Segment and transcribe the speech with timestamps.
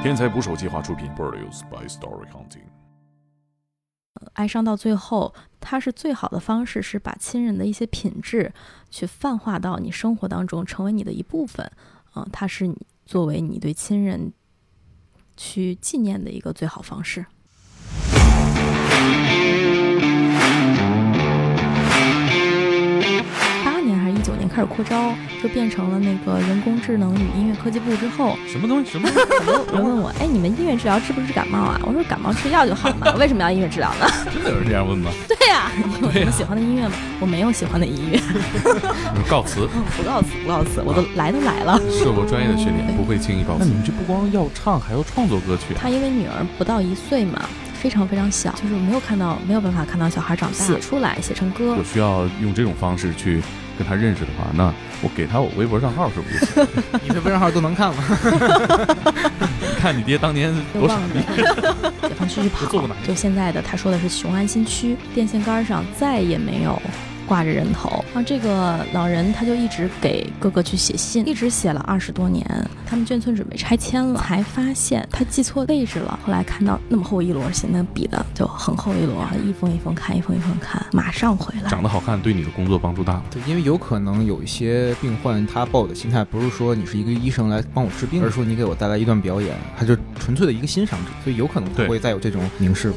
[0.00, 2.62] 天才捕手计划出品，Produced by Story Counting。
[4.34, 8.52] 哀伤到最后，它是最好的方式，是把亲人的一些品质
[8.90, 11.68] 去泛化到你生活当中，成为你的一部分。
[12.14, 14.32] 嗯、它是你作为你对亲人
[15.36, 17.26] 去纪念的一个最好方式。
[24.58, 28.90] 开始扩招，就变成了那个人工智能与音乐科技部之后，什么东西？
[28.90, 29.08] 什么？
[29.46, 31.80] 有人问我，哎，你们音乐治疗治不治感冒啊？
[31.86, 34.06] 我说感冒吃药就好嘛，为什么要音乐治疗呢？
[34.34, 35.12] 真的有人这样问吗？
[35.28, 36.94] 对呀、你有什么喜欢的音乐吗？
[37.20, 38.20] 我没有喜欢的音乐，
[39.30, 41.80] 告辞，不告辞，不告辞，我都来都来了。
[41.92, 43.60] 受过专业的训练，不会轻易告辞。
[43.60, 45.78] 那你们这不光要唱，还要创作歌曲啊？
[45.80, 47.48] 他因为女儿不到一岁嘛，
[47.80, 51.84] 非常非常小，就是没有看到，没有办法看到小孩长大，写出来，写成歌我。
[51.84, 53.40] 需要用这种方式去
[53.78, 56.66] 跟他认识的话，那我给他我微博账号是不是就行？
[57.04, 58.04] 你微博账号都能看吗？
[59.60, 61.20] 你 看你爹当年多傻忘逼，
[62.02, 62.66] 解放区去跑
[63.06, 66.80] 就现在的，他说的是雄安新区电线杆上再也没有
[67.28, 68.04] 挂着人头。
[68.12, 72.44] 然后这个老人他就一直给哥哥去写信，一直写了二十多年。
[72.86, 76.18] 他们眷村准备拆迁了，才发现他记错位置了。
[76.24, 81.68] 后来看到那么厚一摞信，那笔的就很厚一摞，一封一封看，一封一封看，马上回来。
[81.68, 83.24] 长得好看对你的工作帮助大吗？
[83.30, 92.96] 对，因为有可能有一些病患，他抱的心态不是说你是一个医生来帮我治病，而是说你给我带来一段表演，他就纯粹的一个欣赏者，所以有可能他会再有这种凝视吧。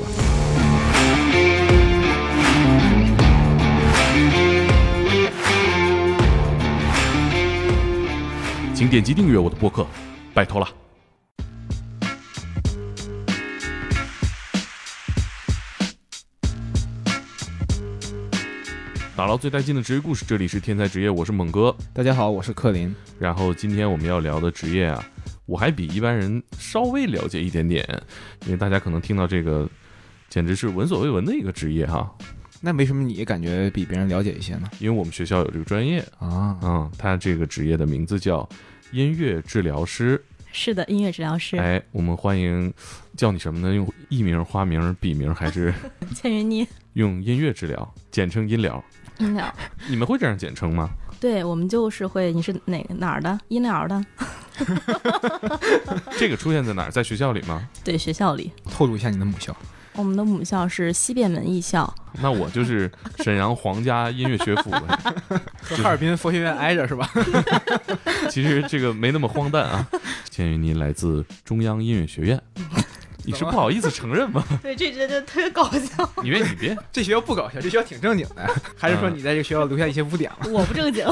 [8.82, 9.86] 请点击订阅我的播客，
[10.34, 10.68] 拜托了。
[19.16, 21.78] 打捞最带劲的职业故事，这里是天才职业，我是猛哥。
[21.94, 22.92] 大家好，我是克林。
[23.20, 25.06] 然后今天我们要聊的职业啊，
[25.46, 27.88] 我还比一般人稍微了解一点点，
[28.48, 29.70] 因为大家可能听到这个，
[30.28, 32.12] 简直是闻所未闻的一个职业哈。
[32.64, 34.68] 那为什么你感觉比别人了解一些呢？
[34.80, 38.48] 因为我们学校有这个专业，啊，嗯，他这个职业的名字叫
[38.92, 40.24] 音乐治疗师。
[40.54, 42.74] 是的，音乐治疗师哎，我们欢迎
[43.16, 43.74] 叫你什么呢？
[43.74, 45.74] 用艺名、花名、笔名，还是
[46.14, 48.84] 千云妮用音乐治疗，简称音疗？
[49.20, 49.54] 音疗。
[49.88, 50.90] 你们会这样简称吗？
[51.22, 53.40] 对我们就是会，你是哪个哪儿的？
[53.48, 54.06] 音疗的？
[56.20, 56.92] 这个出现在哪儿？
[56.92, 57.66] 在学校里吗？
[57.86, 58.52] 对，学校里。
[58.66, 59.56] 透露一下你的母校。
[59.94, 64.80] 我们的母校是西便门艺校，那我就是沈阳皇家音乐学府的。
[65.62, 67.10] 和哈尔滨佛学院挨着是吧？
[68.30, 69.86] 其实这个没那么荒诞啊。
[70.30, 72.42] 鉴于您来自中央音乐学院，
[73.26, 74.44] 你是不好意思承认吗？
[74.64, 76.10] 对，这这这特别搞笑。
[76.24, 78.50] 你别你别，这学校不搞笑，这学校挺正经的。
[78.78, 80.50] 还是说你在这个学校留下一些污点了？
[80.50, 81.06] 我不正经，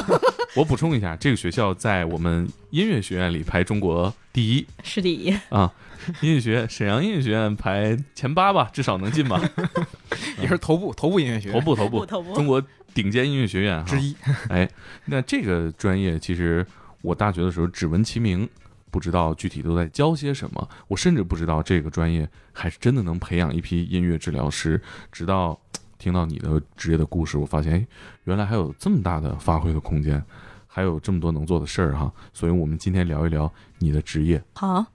[0.56, 5.38] 我补充一下，这个学校在我们音乐学院里排中国第一是第一。
[5.50, 5.70] 啊。
[6.22, 9.42] 音乐学院，沈阳音乐学院排前八吧，至少能进吧。
[10.42, 12.62] 也是头部头部音乐学院头部头部，头部中国
[12.94, 14.16] 顶尖音乐学院哈之一。
[14.50, 14.70] 哎，
[15.06, 16.66] 那这个专业其实
[17.02, 18.48] 我大学的时候只闻其名，
[18.90, 20.70] 不知道具体都在教些什么。
[20.88, 24.82] 我甚至不知道这个专业还是真的能培养一批音乐治疗师。
[25.12, 25.60] 直到
[25.98, 27.88] 听到你的职业的故事，我发现，哎，
[28.24, 30.24] 原来还有这么大的发挥的空间，
[30.72, 32.10] 还有这么多能做的事儿哈。
[32.32, 34.42] 所以我们今天聊一聊你的职业。
[34.54, 34.86] 好，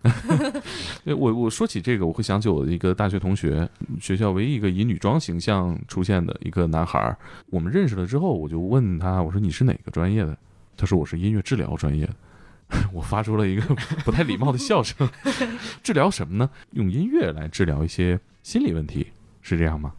[1.05, 3.69] 对我我说起这个，我会想起我的一个大学同学，
[4.01, 7.19] 学校唯一一个以女装形象出现的一个男孩儿。
[7.51, 10.39] 我们认识了之后，我就问他，我说你是哪个专业的？
[10.77, 12.15] 他说我是音乐治疗专业的。
[12.93, 13.63] 我发出了一个
[14.05, 15.09] 不太礼貌的笑声。
[15.83, 16.49] 治疗什么呢？
[16.71, 19.09] 用音乐来治疗一些心理问题，
[19.43, 19.93] 是这样吗？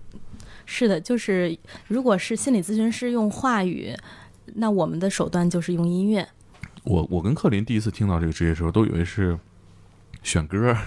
[0.66, 1.56] 是的，就是
[1.88, 3.96] 如果是心理咨询师用话语，
[4.54, 6.28] 那我们的手段就是用音乐。
[6.84, 9.38] 我我跟克林第一次听到这个职业的时候，都以为是
[10.22, 10.78] 选歌儿，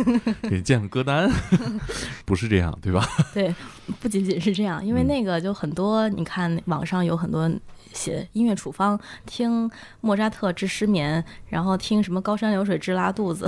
[0.48, 1.30] 给建个歌单，
[2.24, 3.06] 不是这样，对吧？
[3.32, 3.54] 对，
[4.00, 7.50] 不仅仅是这样，因为嗯那个就很多，你看网上有很多
[7.96, 9.68] 写音乐处方，听
[10.00, 13.46] 莫扎特治失眠，然后听什么高山流水治拉肚子，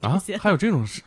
[0.00, 1.02] 啊，还有这种事，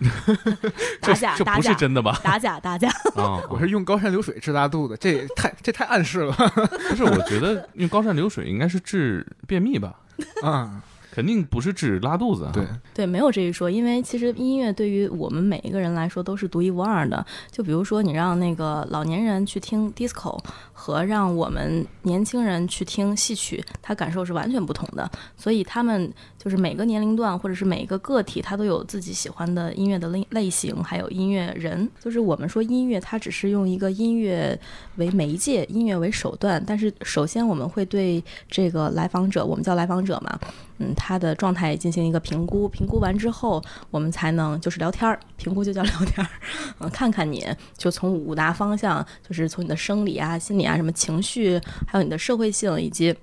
[1.02, 2.20] 打假这不是真的吧？
[2.24, 2.90] 打假打假。
[3.16, 6.34] 啊，我是用高山流水治拉肚子，这也太这太暗示了
[6.90, 9.96] 不是，我觉得用高山流水应该是治便秘吧，
[10.44, 10.84] 啊！
[11.12, 12.52] 肯定不是治拉肚子啊。
[12.54, 17.24] 对，对，没有这一说，因为其实音乐对于我们每一个人来说都是独一无二的。
[17.52, 20.40] 就比如说，你让那个老年人去听 disco，
[20.72, 25.10] 和让我们年轻人去听戏曲，他感受是完全不同的。
[25.36, 31.90] 所以他们就是每个年龄段或者是每一个个体，他都有自己喜欢的音乐的类类型，还有音乐人。
[32.00, 34.58] 就是我们说音乐，它只是用一个音乐
[34.96, 40.40] 为媒介，音乐为手段，但是首先我们会对这个来访者，我们叫来访者嘛，
[40.82, 46.30] 嗯，他的状态进行一个评估，评估完之后，我们才能就是聊天儿，评估就叫聊天儿，
[46.82, 47.46] 嗯，看看你
[47.78, 53.16] 就从五大方向，就是从你的生理啊、心理啊、什么情绪，还有你的社会性以及。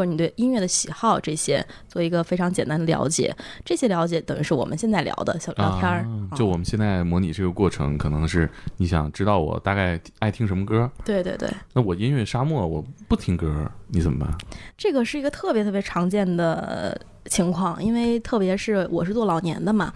[0.00, 5.98] 或者你对音乐的喜好这些做一个非常简单的了解，这些了解等于是我们现在聊的小聊天儿、
[6.30, 8.48] 啊就我们现在模拟这个过程，可能是
[8.78, 14.38] 你想知道我大概爱听什么歌，对对对，那我音乐沙漠我不听歌，你怎么办？
[14.78, 19.92] 这个是一个特别特别常见的情况，因为特别是我是做老年的嘛，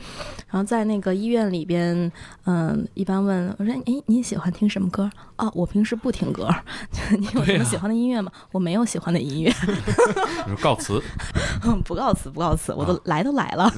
[0.51, 2.11] 然后在那个医院里边，
[2.45, 6.49] 嗯，一般问我说：“哎，你喜欢听什么歌？”哦，我平时不听歌。
[7.19, 8.31] 你有什么喜欢的音乐吗？
[8.53, 9.53] 我没有喜欢的音乐，
[10.63, 11.03] 告辞，
[11.85, 13.69] 不告辞，不告辞，我都啊来都来了。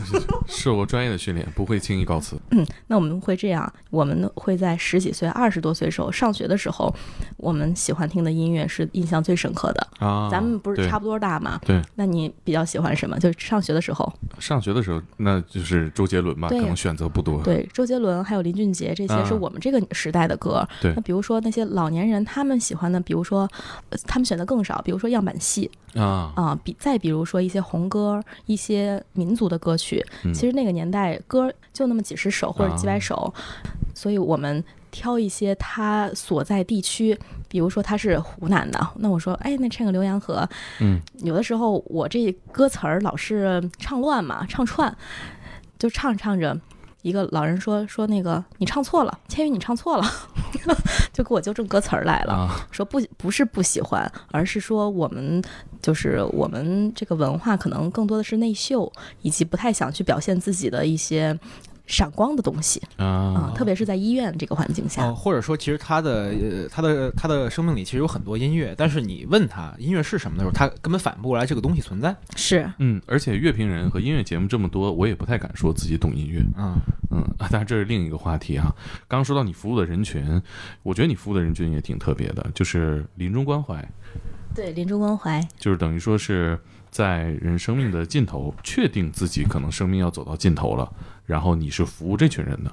[0.46, 2.36] 是我专业的训练，不会轻易告辞。
[2.50, 6.94] 嗯，那我们会这样，我们会在十几岁、二十多岁时候上学的时候，
[7.38, 9.86] 我们喜欢听的音乐是印象最深刻的。
[9.98, 11.58] 啊，咱们不是差不多大嘛？
[11.64, 13.18] 对，那你比较喜欢什么？
[13.18, 17.42] 就是上学的时候，上学的时候，那就是周杰伦吧，可能选择不多。
[17.42, 19.24] 对，周杰伦还有林俊杰，这些啊。
[19.26, 20.66] 是我们这个时代的歌。
[20.80, 20.92] 对。
[20.94, 23.48] 那比如说那些老年人，他们喜欢的，比如说，
[23.90, 25.70] 呃他们选的更少，比如说样板戏。
[25.94, 30.04] 啊，啊，比再比如说一些红歌，一些民族的歌曲。
[30.24, 30.32] 嗯。
[30.32, 33.32] 其实那个年代歌就那么几十首或者几百首，
[33.94, 34.62] 所以我们
[34.96, 37.18] 挑一些他所在地区，
[37.50, 40.48] 比如说他是湖南的，那我说，哎，那唱个《浏阳河》，
[40.80, 44.96] 嗯，有的时候我这歌词儿老是唱乱嘛，唱串，
[45.78, 46.58] 就唱着唱着，
[47.02, 50.04] 一个老人说说那个你唱错了，千羽你唱错了，
[51.12, 55.42] 就给我纠正歌词儿来了，啊，说不不是不喜欢，而是说我们
[55.82, 58.90] 就是我们这个文化可能更多的是内秀，
[59.20, 61.38] 以及不太想去表现自己的一些
[61.86, 65.06] 闪光的东西啊、啊，特别是在医院这个环境下。
[65.06, 72.14] 哦，或者说，其实他的呃，他的他的生命里其实有很多音乐，但是你问他音乐是什么的时候，他根本反应不过来这个东西存在。
[72.34, 76.42] 是，嗯，而且乐评人和音乐节目这么多，我也不太敢说自己懂音乐。
[76.56, 76.74] 嗯，
[77.10, 78.74] 嗯，啊，当然这是另一个话题啊。
[79.06, 80.42] 刚刚说到你服务的人群，
[80.82, 83.86] 我觉得你服务的人群也挺特别的，就是临终关怀，
[84.54, 86.58] 对，临终关怀，就是等于说是
[86.90, 90.90] 在人生命的尽头，确定自己可能生命要走到尽头了，
[91.26, 92.72] 然后你是服务这群人的。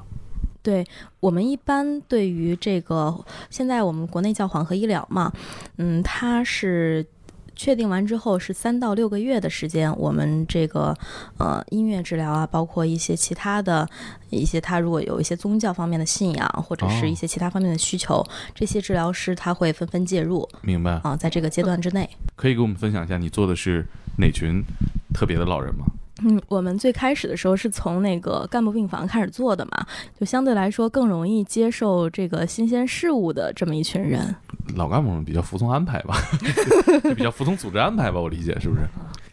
[0.62, 0.86] 对
[1.20, 3.14] 我们一般对于这个，
[3.50, 5.30] 现在我们国内叫缓和医疗嘛，
[5.76, 7.06] 嗯，它是
[7.54, 10.96] 确定完之后是三到六个月的时间，我们这个
[11.38, 13.86] 呃音乐治疗啊，包括一些其他的
[14.30, 18.26] 一些，他如果有一些宗教方面的信仰，或者是一些其他方面的需求，
[18.56, 20.94] 这些治疗师他会纷纷介入明白？
[21.04, 22.10] 啊，在这个阶段之内。
[22.38, 23.86] 可以给我们分享一下你做的是
[24.18, 24.64] 哪群
[25.14, 25.86] 特别的老人吗？
[26.24, 29.86] 嗯，我们最开始的时候是从那个干部病房开始做的嘛，
[30.20, 34.34] 就相对来说更容易接受这个新鲜事物的这么一群人。
[34.75, 36.16] 老干部们比较服从安排吧，
[37.04, 38.81] 就比较服从组织安排吧，我理解是不是？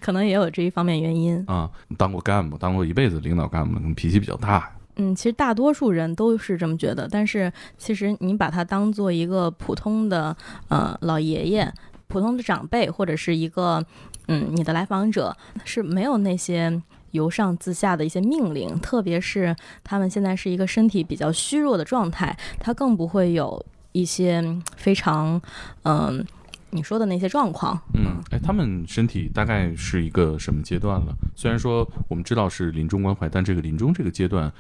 [0.01, 1.45] 可能也有这一方面原因。
[1.47, 4.71] 啊、当过干部，当过一辈子领导干部，可能脾气比较大。
[4.97, 10.37] 嗯，其实大多数人都是这么觉得，但是其实你把他当做一个普通的
[10.69, 11.73] 呃老爷爷、
[12.09, 13.83] 普通的长辈，或者是一个
[14.31, 16.81] 嗯你的来访者，是没有那些
[17.11, 24.43] 由上自下的一些命令，特别是他们现在是一个身体比较虚弱的状态，他更不会有一些
[24.77, 25.41] 非常
[25.83, 26.25] 嗯、
[26.71, 27.77] 你说的那些状况。
[27.95, 31.13] 嗯，哎，他们身体大概是一个什么阶段了？
[31.35, 34.53] 虽然说我们知道是临终关怀，但这个临终这个阶段，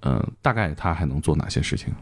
[0.00, 1.92] 呃，大概他还能做哪些事情？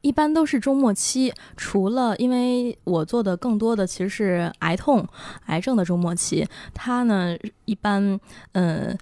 [0.00, 5.06] 一般都是周末期，除了因为我做的更多的其实是癌痛、
[5.46, 8.18] 癌症的周末期，他呢一般
[8.52, 8.96] 嗯。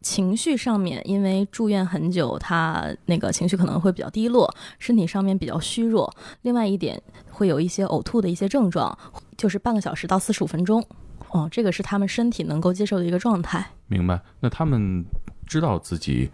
[0.00, 6.10] 情绪上面，因为住院很久，他那个情绪可能会比较低落，身体上面比较虚弱。
[6.42, 8.96] 另外一点，会有一些呕吐的一些症状，
[9.36, 10.82] 就是半个小时到四十五分钟。
[11.30, 13.72] 哦，这个是他们身体能够接受的一个状态。
[13.88, 14.18] 明白？
[14.40, 15.04] 那他们
[15.46, 16.30] 知道自己，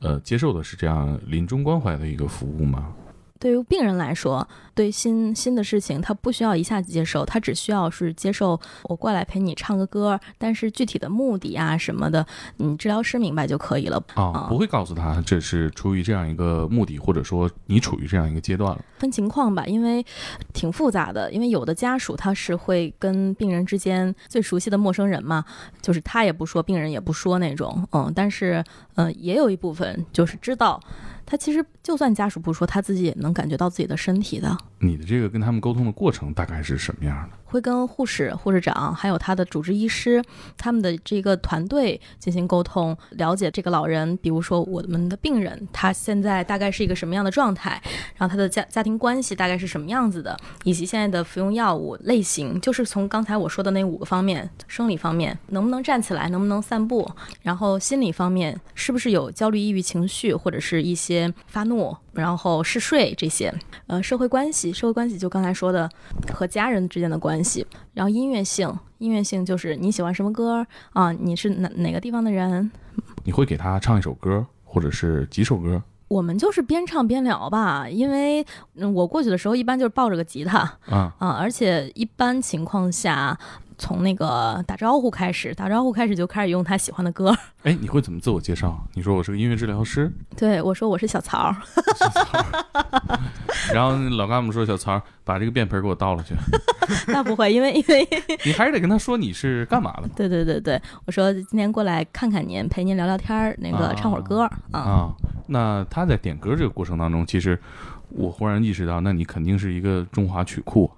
[0.00, 2.92] 呃，接受的是这样临终关怀的一个服务吗？
[3.38, 12.24] 对于病人来说，对新新的事情，他不需要一下子接受，他只需要是接受我过来陪你唱个歌，但是具体的目的啊什么的，
[12.58, 13.96] 你治疗师明白就可以了。
[14.14, 18.84] 啊，啊不会告诉他这是出于这样一个目的，或者说你处于这样一个阶段了。
[18.98, 20.04] 分情况吧，因为
[20.52, 21.32] 挺复杂的。
[21.32, 25.42] 因为有的家属他是会跟病人之间最熟悉的陌生人嘛，
[25.80, 28.62] 就是他也不说，病人也不说那种，嗯，但是
[28.96, 30.78] 嗯、呃也有一部分就是知道，
[31.24, 34.56] 他其实就算家属不说，他自己也能感觉到自己的身体的。
[34.86, 37.36] 你的这个跟他们沟通的过程大概是什么样的？
[37.46, 40.22] 会跟护士、护士长还有他的主治医师
[40.58, 47.80] 他们的这个团队进行沟通，了解这个老人，比如说我们的病人，他现在大概是一个什么样的状态，
[48.16, 57.08] 然后他的家家庭关系大概是什么样子的，以及现在的服用药物类型，就是从刚才我说的那五个方面：生理方面能不能站起来，能不能散步，
[57.42, 63.54] 然后心理方面是不是有焦虑、抑郁情绪，或者是一些发怒，然后嗜睡这些，
[63.86, 65.88] 呃，社会关系，社会关系就刚才说的
[66.32, 71.12] 和家人之间的关系，然后音乐性，音乐性就是你喜欢什么歌啊？
[71.12, 72.70] 你是哪哪个地方的人？
[73.24, 81.12] 你会给他唱一首歌，或者是几首歌我们就是边唱边聊吧，因为嗯我过去的时候一般就是抱着个吉他啊？
[81.18, 83.36] 啊，而且一般情况下，
[83.78, 87.36] 从那个打招呼开始，打招呼开始就开始用他喜欢的歌。
[87.64, 88.86] 哎，你会怎么自我介绍？
[88.94, 91.56] 你说我是个音乐治疗师，对我说我是 小曹儿，
[93.72, 96.34] 然后老干部说小曹把这个便盆给我倒了去，
[97.12, 98.08] 那不会，因为因为
[98.44, 104.80] 你还是得跟他说你是干嘛的对对对对，我说今天过来看看您，陪您聊聊天儿，那个啊唱会儿歌啊。
[104.80, 105.14] 啊。
[105.48, 107.56] 那他在点歌这个过程当中，其实
[108.08, 110.90] 我忽然意识到，那你肯定是一个中华曲库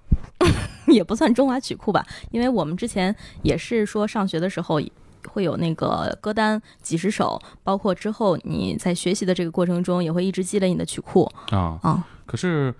[0.95, 4.79] 也不算中华曲库吧，因为我们之前也是说上学的时候
[5.27, 11.79] 会有那个歌单几十首，包括之后你在学习的这个过程中也会一直积累你的曲库啊。
[11.81, 12.07] 啊。
[12.25, 12.73] 可是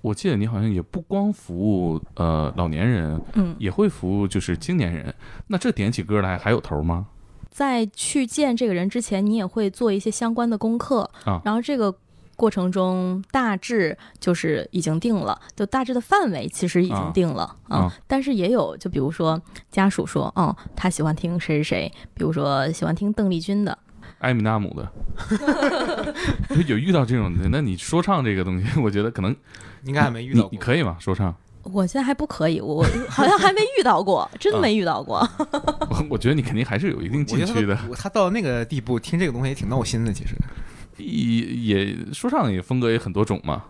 [0.00, 5.14] 我记得你好像也不光服务呃老年人，嗯，也会服务就是青年人。
[5.46, 7.06] 那这点起歌来还有头吗？
[7.50, 11.94] 在去见这个人之前，你也会做一些相关的功课啊然后这个。
[12.36, 19.40] 过程中大致就是已经定了，就大致的范围其实已经定了啊啊但是也有，就比如说
[19.70, 23.76] 家属说，嗯，他喜欢听谁谁谁，比如说喜欢听邓丽君的，
[24.18, 26.14] 艾米纳姆的，
[26.68, 29.34] 有遇到这种的，那你说唱这个东西，我觉得可能
[29.84, 30.50] 应该还没遇到过。
[30.50, 30.96] 你你可以吗？
[31.00, 35.26] 说唱，我现在还不可以，我好像还没遇到过， 真没遇到过。
[35.88, 37.74] 我我觉得你肯定还是有一定禁区的。
[37.74, 40.12] 他他到那个地步，听这个东西也挺闹心的。
[40.12, 40.34] 其实
[40.98, 43.64] 也也说唱也风格也很多种嘛，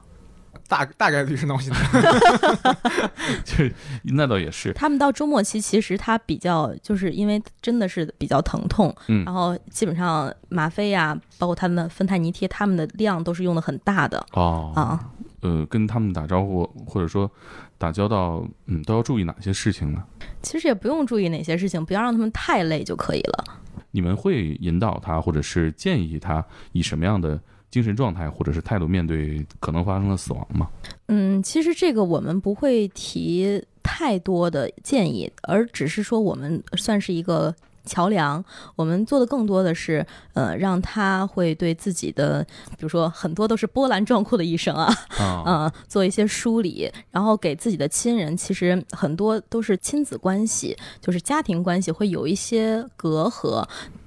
[0.69, 1.77] 大大概率是闹心的。
[3.45, 3.73] 就是
[4.05, 15.11] 那倒也是，他们到周末期，其实他比较就是因为真的是比较疼痛，嗯然后基本上吗啡呀、包括他们的芬太尼贴，他们的量都是用的很大的哦，啊。
[15.43, 17.31] 呃，跟他们打招呼或者说
[17.79, 20.03] 打交道，嗯，都要注意哪些事情呢？
[20.43, 23.45] 其实也不用注意哪些事情，不要让他们太累就可以了。
[23.91, 27.41] 你们会引导他，或者是建议他以什么样的
[27.71, 30.69] 精神状态或者是态度面对可能发生的死亡吗？
[31.07, 37.55] 嗯，其实这个我们不会提太多的建议，而只是说我们算是一个
[37.87, 38.45] 桥梁。
[38.75, 53.67] 我们做的更多的是，呃，让他会对自己的，比如说很多都是波澜壮阔的一生啊，啊， 呃，做一些梳理，然后给自己的亲人，其实很多都是亲子关系，就是家庭关系会有一些隔阂。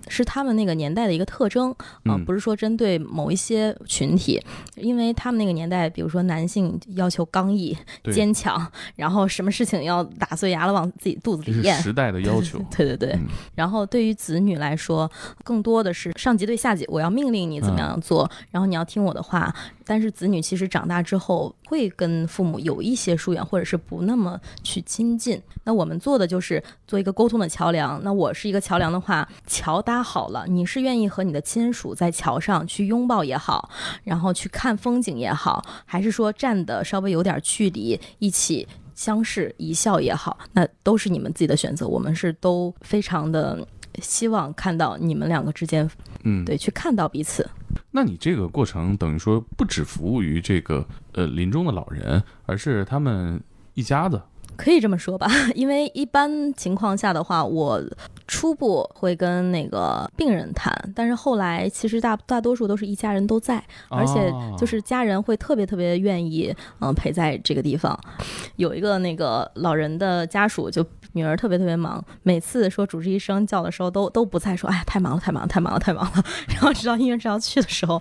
[0.09, 4.41] 是他们那个年代的一个特征啊、嗯不是说针对某一些群体，
[4.75, 7.75] 因为他们那个年代，比如说男性要求刚毅、
[8.11, 11.75] 坚强，然后什么事情要打碎牙了往自己肚子里咽。
[11.81, 12.59] 时代的要求。
[12.75, 15.09] 对对对，嗯然后对于子女来说，
[15.43, 19.53] 更多的是上级对下级，我要命令你怎么样做，然后你要听我的话。
[19.85, 25.41] 但是子女其实长大之后会跟父母有一些疏远，或者是不那么去亲近。
[25.63, 27.99] 那我们做的就是做一个沟通的桥梁。
[28.03, 33.69] 那我是一个桥梁的话，桥搭好了，你是愿意和你的亲属在桥上去拥抱也好，
[34.03, 41.87] 然后去看风景也好，还是说站的稍微有点距离，一起相视一笑也好，那都是你们自己的选择。
[41.87, 43.65] 我们是都非常的
[44.01, 45.89] 希望看到你们两个之间，
[46.23, 47.49] 嗯，对，去看到彼此。
[47.91, 53.41] 那你这个过程等于说不只服务于这个呃临终的老人，而是他们
[53.73, 54.21] 一家子。
[54.55, 57.81] 可以这么说吧， 因为一般情况下的话，我
[58.29, 67.99] 初步会跟那个病人谈，但是后来其实大大多数都是一家人都在，而且哦就是家人会特别特别愿意嗯、陪在这个地方。
[68.55, 70.85] 有一个那个老人的家属就。
[71.13, 76.23] 女儿特别特别忙，每次说主治医生叫的时候都都不在，说哎呀太忙了太忙了太忙了太忙了。
[76.47, 77.99] 然后直到医院治疗去的时候，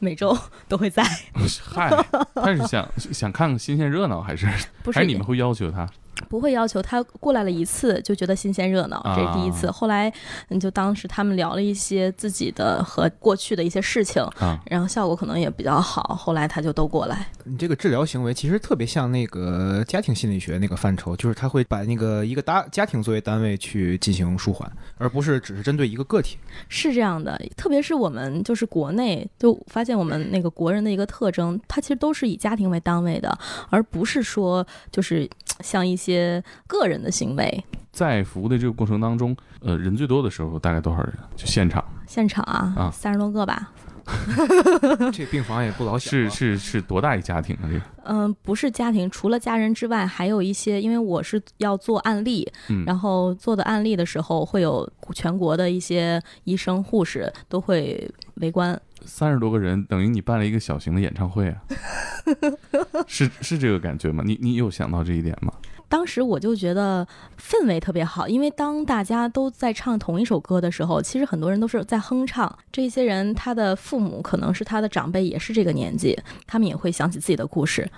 [0.00, 1.04] 每周都会在。
[1.62, 1.88] 嗨，
[2.34, 4.48] 他是想想看看新鲜热闹，还是
[4.82, 5.88] 不是还是你们会要求他？
[6.28, 9.66] 不会要求他过来了一次就觉得新鲜热闹，这是第一次。
[9.66, 10.12] 啊后来，
[10.48, 16.14] 嗯，就当时他们聊了一些自己的和过去的一些事情，啊，然后效果可能也比较好。
[16.14, 17.26] 后来他就都过来。
[17.44, 26.38] 你这个治疗行为其实特别像那个家庭心理学那个范畴，就是他会把那个一个大家庭作为单位去进行舒缓，而不是只是针对一个个体。
[26.68, 33.36] 是这样的，特别是我们就是国内，就发现我们那个国人的一个特征，他其实都是以家庭为单位的，
[33.70, 35.28] 而不是说就是
[35.64, 37.64] 像一些个人的行为。
[37.90, 41.12] 在服务的这个过程当中，呃，人最多的时候大概多少人？
[41.34, 43.72] 就现场现场啊啊，三十多个吧。
[45.10, 47.64] 这病房也不老小、啊，是是是多大一家庭啊？
[47.66, 58.78] 这个，嗯，不是家庭，除了家人之外，还有一些，因为我是要做案例，嗯，然后做的案例的时候，会有全国的一些医生、护士都会围观。
[59.06, 61.62] 三十多个人，等于你办了一个小型的演唱会啊，
[63.06, 64.22] 是是这个感觉吗？
[64.26, 65.52] 你你有想到这一点吗？
[65.86, 67.06] 当时我就觉得
[67.38, 72.58] 氛围特别好，因为当大家都在唱同一首歌的时候，其实很多人都是在哼唱。
[72.72, 77.88] 这些人他的父母可能是他的长辈，也是这个年纪，他们也会想起自己的故事。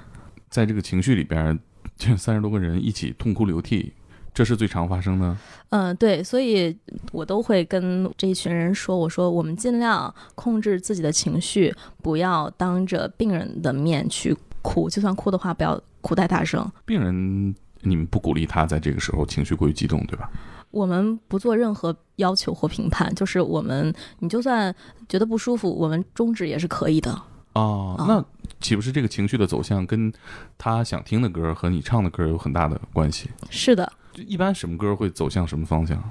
[0.50, 1.58] 在这个情绪里边，
[1.96, 3.94] 这三十多个人一起痛哭流涕，
[4.36, 5.34] 这是最常发生的。
[5.70, 6.76] 嗯，对，所以
[7.10, 16.70] 我都会跟这一群人说，我说我们尽量控制自己的情绪，不要当着病人的面去哭，就算哭的话，不要哭太大声。
[16.84, 20.30] 病人，你们不鼓励他在这个时候情绪过于激动，对吧？
[20.70, 24.74] 我们不做任何要求或评判，就是我们，你就算
[25.08, 27.10] 觉得不舒服，我们终止也是可以的。
[27.54, 28.22] 哦，啊那
[28.60, 30.12] 岂不是这个情绪的走向跟
[30.58, 33.30] 他想听的歌和你唱的歌有很大的关系？
[33.48, 36.02] 是的，就一般什么歌会走向什么方向？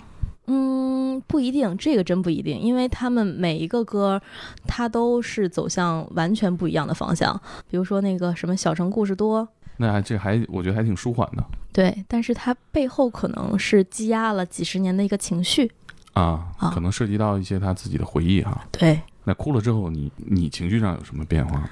[0.48, 4.22] 嗯，不一定，这个真不一定，因为他们每一个歌，
[4.68, 7.40] 它都是走向完全不一样的方向。
[7.70, 9.48] 比如说那个什么“小城故事多
[9.78, 11.44] 那还这还我觉得还挺舒缓的”，
[11.74, 15.72] 对，但是它背后可能是积压了几十年的一个情绪。
[16.14, 18.66] 啊，啊可能涉及到一些他自己的回忆哈。
[18.72, 21.68] 对那哭了之后，你你情绪上有什么变化？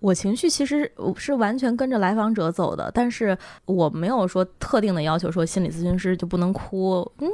[0.00, 7.00] 我情绪其实是完全跟着来访者走的，但是我没有说特定的要求，说心理咨询师就不能哭。
[7.18, 7.28] 嗯，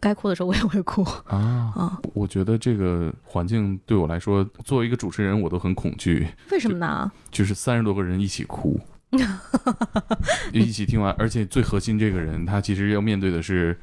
[0.00, 1.02] 该哭的时候我也会哭。
[1.26, 6.26] 啊，啊，我觉得这个环境对我来说，作为一个主持人，我都很恐惧。
[6.50, 7.10] 为什么呢？
[7.30, 8.80] 就是三十多个人一起哭，
[10.52, 13.78] 一起听完，而且最核心这个人，他其实要面对的是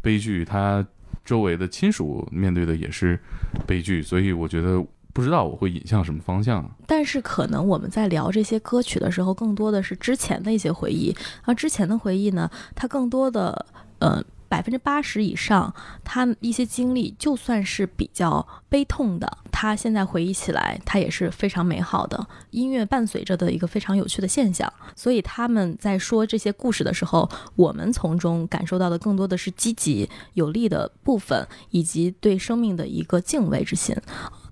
[0.00, 0.86] 悲剧，他
[1.24, 3.18] 周围的亲属面对的也是
[3.66, 6.68] 悲剧，所以我觉得不知道我会引向什么方向。
[6.86, 11.14] 但是可能我们在聊这些歌曲的时候，更多的是之前的一些回忆，
[11.44, 13.66] 而之前的回忆呢，它更多的
[13.98, 14.22] 呃。
[14.52, 22.26] 百分之八十以上，他一些经历，就算是比较悲痛的，他现在回忆起来，他也是非常美好的。
[22.50, 33.96] 音乐伴随着的一个非常有趣的现象，所以他们在说这些故事的时候，我们从中感受到的更多的是积极有利的部分，以及对生命的一个敬畏之心。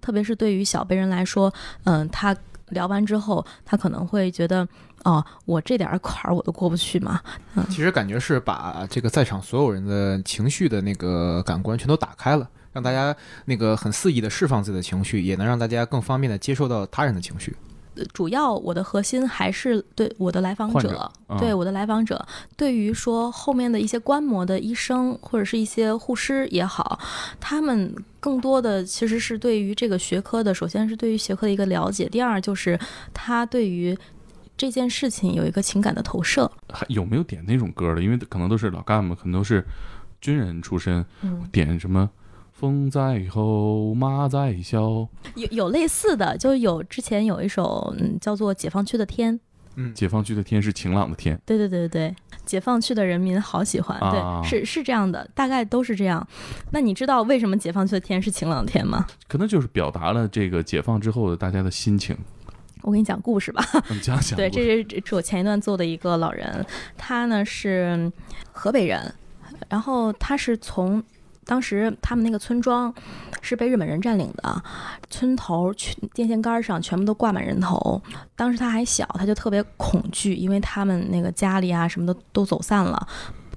[0.00, 1.52] 特别是对于小辈人来说，
[1.84, 2.34] 嗯，他
[2.68, 4.66] 聊完之后，他可能会觉得，
[5.04, 7.20] 哦，我这点坎儿我都过不去嘛。
[7.56, 17.56] 嗯其实感觉是把这个在场所有人的情绪的那个感官全都打开了，让大家那个很肆意的释放自己的情绪，也能让大家更方便的接受到他人的情绪。
[18.12, 22.24] 主要我的核心还是对我的来访者，对我的来访者，
[22.56, 26.98] 对于说后面的一些观摩的医生或者是一些护师也好，
[27.38, 32.78] 他们更多的其实是对于这个学科的，首先是对于学科的一个了解，第二就是
[33.12, 33.96] 他对于
[34.56, 36.50] 这件事情有一个情感的投射。
[36.68, 38.02] 还有没有点那种歌的？
[38.02, 39.64] 因为可能都是老干部，可能都是
[40.20, 42.08] 军人出身，嗯，点什么
[42.60, 49.34] “风在吼，马在啸有有类似的，就有之前有一首嗯叫做《解放区的天》。
[49.76, 51.40] 嗯”，解放区的天是晴朗的天。
[51.46, 56.26] 对对对对对，解放区的人民好喜欢，啊对，是是这样的，大概都是这样。
[56.70, 59.06] 那你知道为什么解放区的天是晴朗的天吗？
[59.26, 62.14] 可能就是表达了这个解放之后的大家的心情。
[62.82, 63.64] 我给你讲故事吧。
[63.88, 64.36] 你讲讲。
[64.36, 66.66] 对，这是这是我前一段做的一个老人，
[66.98, 68.12] 他呢是
[68.52, 69.14] 河北人，
[69.68, 71.02] 然后他是从
[71.44, 72.92] 当时他们那个村庄
[73.40, 74.62] 是被日本人占领的，
[75.08, 78.00] 村头全电线杆上全部都挂满人头。
[78.36, 83.06] 当时他还小，他就特别恐惧，因为他们那个家里啊什么的都走散了，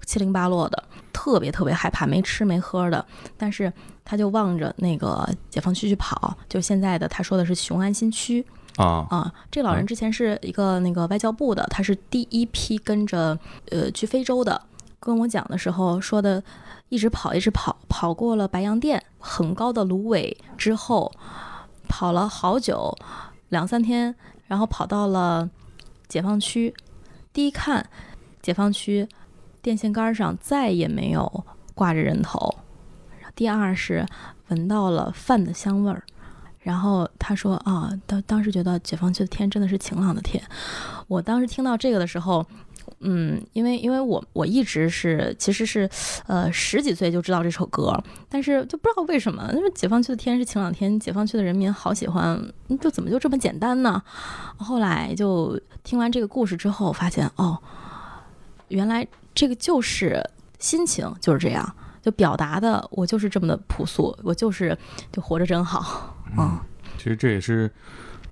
[0.06, 3.06] 七零八落的，特别特别害怕，没吃没喝的。
[3.38, 3.72] 但是
[4.04, 8.44] 他就望着那个解放区去跑，就现在的他说的是雄安新区。
[8.78, 13.38] 啊，啊，这老人之前是一个那个外交部的，他是第一批跟着
[13.70, 14.60] 呃去非洲的。
[15.00, 16.42] 跟我讲的时候说的，
[16.94, 21.12] 一直跑一直跑，跑过了白洋淀很高的芦苇之后，
[21.90, 22.96] 跑了好久，
[23.50, 24.14] 两三天，
[24.46, 25.50] 然后跑到了
[26.08, 26.72] 解放区。
[27.34, 27.90] 第一看，
[28.44, 29.10] 解放区
[29.60, 32.54] 电线杆上再也没有挂着人头。
[33.34, 34.06] 第二是
[34.50, 36.04] 闻到了饭的香味儿。
[36.60, 40.44] 然后他说啊，当当时觉得解放区的天真的是晴朗的天。
[41.08, 42.46] 我当时听到这个的时候，
[43.04, 45.90] 嗯，因为因为我我一直是其实是，
[46.26, 52.42] 呃，十几岁就知道这首歌，但是就不知道为什么，因为解放区的天是晴朗天，解放区的人民好喜欢，
[52.80, 54.02] 就怎么就这么简单呢？
[54.58, 57.58] 后来就听完这个故事之后，发现哦，
[58.70, 60.24] 原来这个就是
[60.60, 64.78] 心情就是这样，就表达的我就是这么的朴素，我就是
[65.12, 66.16] 就活着真好。
[66.38, 66.58] 嗯，
[66.98, 67.70] 其实这也是，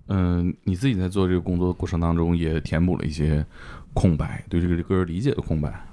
[0.07, 3.45] 嗯，你自己在做这个工作的过程当中，也填补了一些
[3.93, 5.85] 空白，对这个歌理解的空白。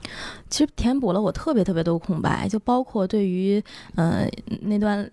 [0.49, 3.63] 其实填补了我特别特别多空白，就包括对于
[3.97, 4.29] 呃
[4.63, 5.11] 那段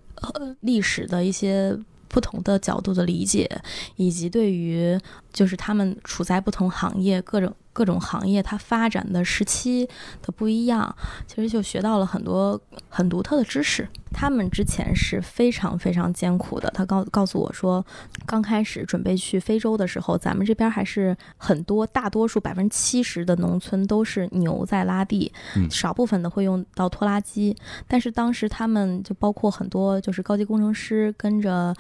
[0.62, 3.50] 历史的一些不同的角度的理解，
[3.96, 4.98] 以及对于
[5.34, 7.54] 就是他们处在不同行业各种。
[7.76, 9.86] 各种行业它发展的时期
[10.22, 10.96] 的不一样，
[11.28, 13.86] 其实就学到了很多很独特的知识。
[14.14, 16.72] 他们之前是非常非常艰苦的。
[16.74, 17.86] 他告告诉我说，
[18.26, 25.30] 刚开始准备去非洲的时候，咱们这边还是很多，大多数百分之七十的农村都是牛在拉地，
[25.70, 27.54] 少部分的会用到拖拉机。
[27.90, 31.76] 但是当时他们就包括很多就是高级工程师跟着。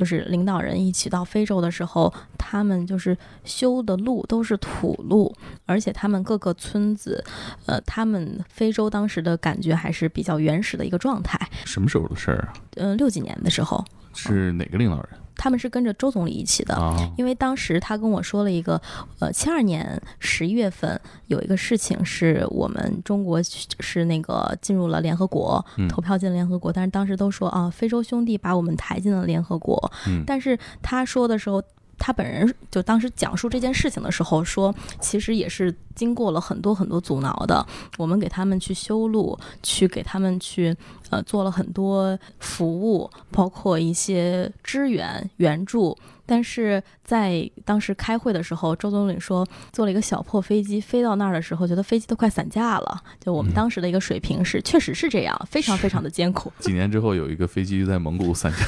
[0.00, 5.30] 就是领导人一起到非洲的时候，他们就是修的路都是土路，
[5.66, 7.22] 而且他们各个村子，
[7.66, 11.38] 呃，他们非洲当时的感觉还是比较原始的一个状态。
[11.66, 12.54] 什么时候的事儿啊？
[12.76, 13.84] 嗯，六几年的时候。
[14.14, 15.08] 是哪个领导人？
[15.36, 16.76] 他们是跟着周总理一起的，
[17.16, 18.80] 因为当时他跟我说了一个，
[19.20, 29.90] 呃，七二年十一月份有一个事情，是我们中国是那个进入了联合国，投票进联合国，但是当时都说啊，非洲兄弟把我们抬进了联合国，
[30.26, 31.62] 但是他说的时候。
[32.02, 37.66] 他本人就当时讲述这件事情的时候说，其实也是经过了很多很多阻挠的。
[37.98, 40.74] 我们给他们去修路，去给他们去
[41.10, 45.94] 呃做了很多服务，包括一些支援援助。
[46.24, 53.02] 但是在当时开会的时候，周总理说，坐了一个小破飞机飞到那儿的时候，觉得飞机都快散架了。
[53.22, 56.50] 就我们当时的一个水平是，确实是这样，非常非常的艰苦。
[56.60, 58.58] 几年之后，有一个飞机在蒙古散架。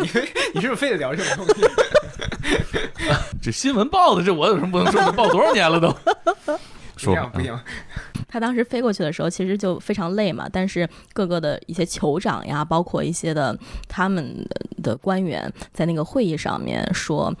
[0.00, 0.08] 你
[0.54, 1.66] 你是不是非得聊这个东西？
[3.42, 5.10] 这新闻报的，这我有什么不能说的？
[5.10, 5.88] 报多少年了都？
[7.04, 7.58] 说不行。
[8.28, 10.48] 他当时飞过去的时候，其实就非常累嘛。
[10.50, 13.56] 但是各个的一些酋长呀，包括一些的
[13.88, 14.46] 他们
[14.82, 17.34] 的官员，在那个会议上面说，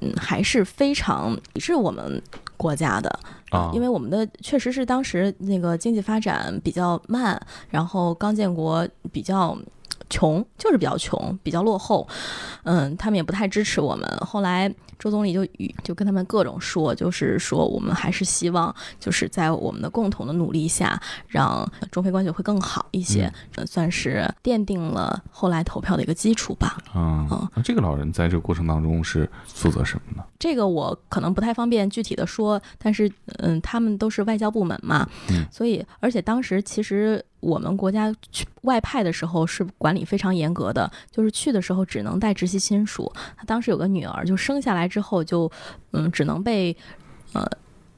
[0.00, 2.22] 嗯，还是非常理是我们
[2.56, 3.10] 国家的
[3.50, 9.56] 啊，因为我们的确实是当时那个经济发展比较慢，然后刚建国比较。
[10.08, 12.06] 穷就是比较穷，比较落后，
[12.64, 14.08] 嗯，他们也不太支持我们。
[14.20, 23.32] 后来周总理就与就跟他们各种说，就是说我们还是希望，就是在我们的共同的努力下，让中非关系会更好一些，
[23.66, 26.78] 算是奠定了后来投票的一个基础吧。
[26.94, 30.24] 嗯，那这个老人在这个过程当中是负责什么呢？
[30.38, 35.08] 这个我可能不太方便具体的说，但是嗯，他们都是外交部门嘛，
[35.50, 37.24] 所以而且当时其实。
[37.40, 43.12] 我们国家去外派的时候是管理非常严格的，就是去的时候只能带直系亲属。
[43.36, 45.50] 他当时有个女儿，就生下来之后就，
[45.92, 46.76] 嗯，只能被，
[47.32, 47.46] 呃，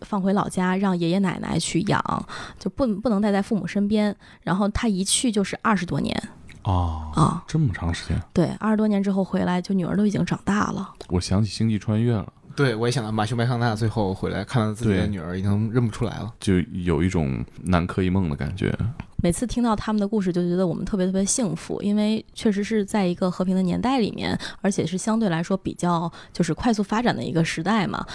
[0.02, 2.26] 放回老家让爷爷奶奶去养，
[2.58, 4.14] 就不不能带在父母身边。
[4.42, 6.22] 然后他一去就是二十多年。
[6.64, 8.22] 哦啊，这么长时间？
[8.34, 10.92] 对，二十多年之后回来，就女儿都已经长大了。
[11.08, 12.30] 我想起《星际穿越》了。
[12.54, 18.76] 对，我也想到马修麦康纳最后回来，看到自己的女儿已经认不出来了，就有一种南柯一梦的感觉。
[19.22, 28.06] 每次听到他们的故事，就觉得我们特别特别幸福，因为确实是在一个和平的年代里面，而且是相对来说比较就是快速发展的一个时代嘛。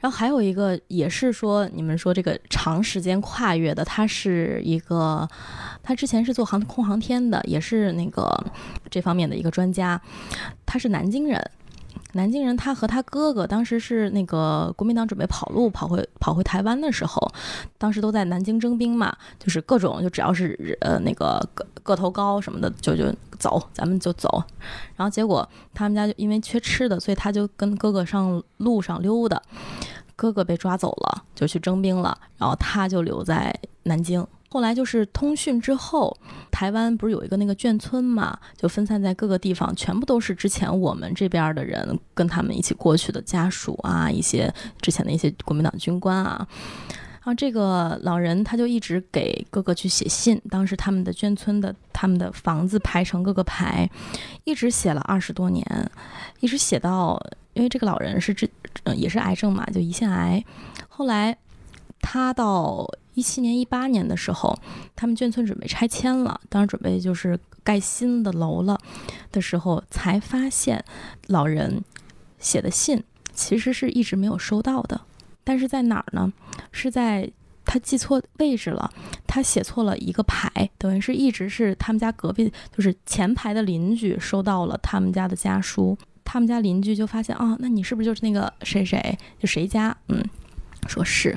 [0.00, 5.28] 然后还有一个也是说，你们说这个长时间跨越的，他是一个，
[5.82, 8.32] 他之前是做航空航天的，也是那个
[8.88, 10.00] 这方面的一个专家，
[10.64, 11.50] 他是南京人。
[12.12, 17.30] 南京人，他和他哥哥当时是那个国民党准备跑路，跑回跑回台湾的时候，
[17.76, 24.42] 当时都在南京征兵嘛，就是各种就只要是呃那个个个头高什么的，就就走，咱们就走。
[24.96, 29.40] 然后结果他们家就因为缺吃的，所以他就跟哥哥上路上溜达，
[30.16, 34.26] 哥哥被抓走了，就去征兵了，然后他就留在南京。
[34.50, 36.16] 后来就是通讯之后，
[36.50, 46.48] 台湾不是有一个那个眷村嘛，就分散在各个地方，全部都是之前我们这边的人跟他们一起过去的家属啊，一些之前的一些国民党军官啊。
[46.88, 53.86] 然后这个老人他就一直给哥哥去写信，当时他们的眷村的他们的房子排成各个排，
[54.44, 55.90] 一直写了二十多年，
[56.40, 57.20] 一直写到
[57.52, 58.48] 因为这个老人是这
[58.96, 60.42] 也是癌症嘛，就胰腺癌，
[60.88, 61.36] 后来。
[62.00, 64.56] 他到一七年、一八年的时候，
[64.94, 68.78] 他们眷村准备拆迁了，当时准备就是盖新的楼了
[69.32, 70.84] 的时候，才发现
[71.26, 71.82] 老人
[72.38, 73.02] 写的信
[73.34, 75.00] 其实是一直没有收到的。
[75.42, 76.32] 但是在哪儿呢？
[76.70, 77.28] 是在
[77.64, 78.88] 他记错位置了，
[79.26, 89.96] 他写错了一个排，等于是一直是他们家隔壁，就是前排的邻居收到了他们家的家书，他们家邻居就发现啊，那你是不是就是那个谁谁，就谁家？
[90.06, 90.24] 嗯，
[90.86, 91.36] 说是。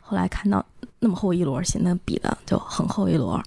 [0.00, 0.64] 后来看到
[1.00, 3.40] 那么厚一摞写，那笔的就很厚一摞，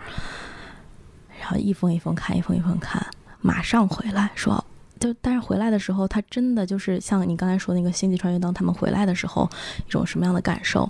[1.40, 3.06] 然后一封一封看，一封一封看，
[3.42, 4.64] 马上回来说。
[5.00, 9.50] 就但是回来的时候，他真的就是像你刚才说那个星际穿越当他们回来的时候，
[9.88, 10.88] 一种什么样的感受？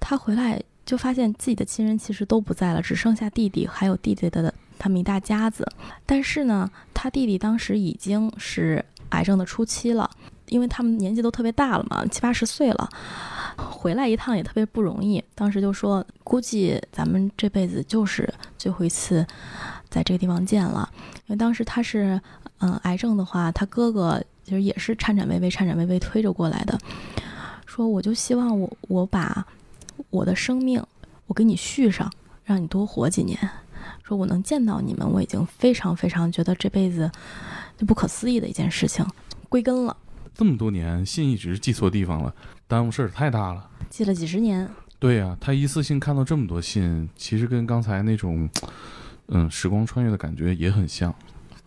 [0.00, 5.64] 他回来就发现自己的亲人其实都不在了，只剩下弟弟，还有弟弟的他们一大家子。
[6.04, 10.10] 但是呢，他弟弟当时已经是癌症的初期了，
[10.48, 12.90] 因为他们年纪都特别大了嘛，七八十岁了，
[13.56, 15.22] 回来一趟也特别不容易。
[15.34, 19.26] 当时就说，估计咱们这辈子就是最后一次
[19.88, 20.88] 在这个地方见了，
[21.26, 22.20] 因为当时他是。
[22.64, 26.78] 嗯，癌症的话，他哥哥其实也是颤颤巍巍、颤颤巍巍推着过来的，
[27.66, 29.44] 说我就希望我我把
[30.10, 30.80] 我的生命
[31.26, 32.08] 我给你续上，
[32.44, 33.36] 让你多活几年。
[34.04, 37.10] 说我能见到你们，我已经非常非常觉得这辈子
[37.76, 39.04] 就不可思议的一件事情
[39.48, 39.96] 归根了。
[40.34, 42.34] 这么多年，信一直寄错地方了，
[42.66, 43.68] 耽误事儿太大了。
[43.90, 44.68] 寄了几十年。
[44.98, 48.48] 对呀，他一次性看到这么多信，其实跟刚才那种
[49.28, 51.14] 嗯时光穿越的感觉也很像。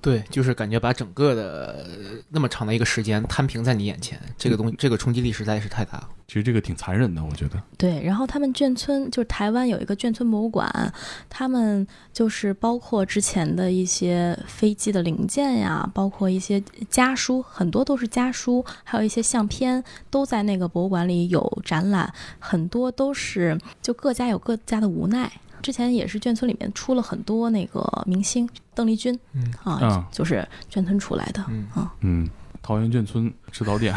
[0.05, 1.83] 对，就是感觉把整个的
[2.29, 6.09] 那么长的一个时间摊平在你眼前，这个东西，这个冲击力实在是太大了。
[6.27, 7.59] 其实这个挺残忍的，我觉得。
[7.75, 10.93] 对，然后他们眷村就是台湾有一个眷村博物馆，
[11.27, 25.31] 他们就是包括之前的一些飞机的零件呀，包括一些家书，很多都是家书，还有一些相片，都在那个博物馆里有展览，很多都是就各家有各家的无奈。
[25.65, 32.29] 之前也是眷村里面出了很多那个明星，邓丽君，嗯啊，就是眷村出来的，嗯啊，嗯，
[32.61, 33.95] 桃园眷村吃早点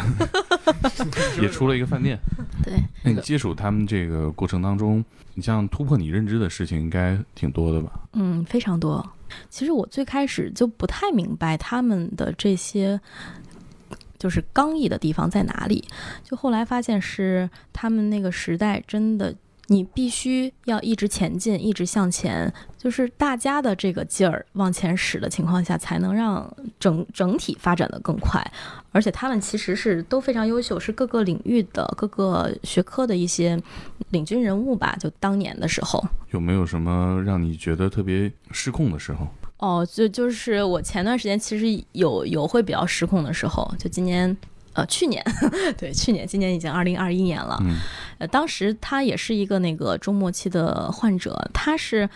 [1.39, 2.17] 也出了一个饭店。
[2.63, 5.05] 对，那你接触他们这个过程当中，
[5.35, 7.99] 你像突破你认知的事情应该挺多的吧？
[8.13, 9.07] 嗯，非常多。
[9.51, 12.99] 其实我最开始就不太明白他们的这些
[14.17, 15.87] 就是刚毅的地方在哪里，
[16.23, 19.35] 就后来发现是他们那个时代真的。
[19.71, 28.43] 你必须要一直前进，一直向前，就是大家的这个劲儿往前使的情况下，才能让整整体发展的更快。
[28.91, 33.61] 而且他们其实是都非常优秀，是各个领域的各个学科的一些
[34.09, 34.97] 领军人物吧。
[34.99, 39.27] 就当年的时候，有没有什么让你觉得特别失控的时候？
[39.57, 44.35] 哦，就就是我前段时间其实有有会比较失控的时候，就今年。
[44.79, 45.21] 呃，去年，
[45.77, 47.57] 对，去年，今年已经二零二一年了。
[47.61, 47.75] 嗯，
[48.19, 52.09] 呃，当时他也是一个那个中末期的患者，他是，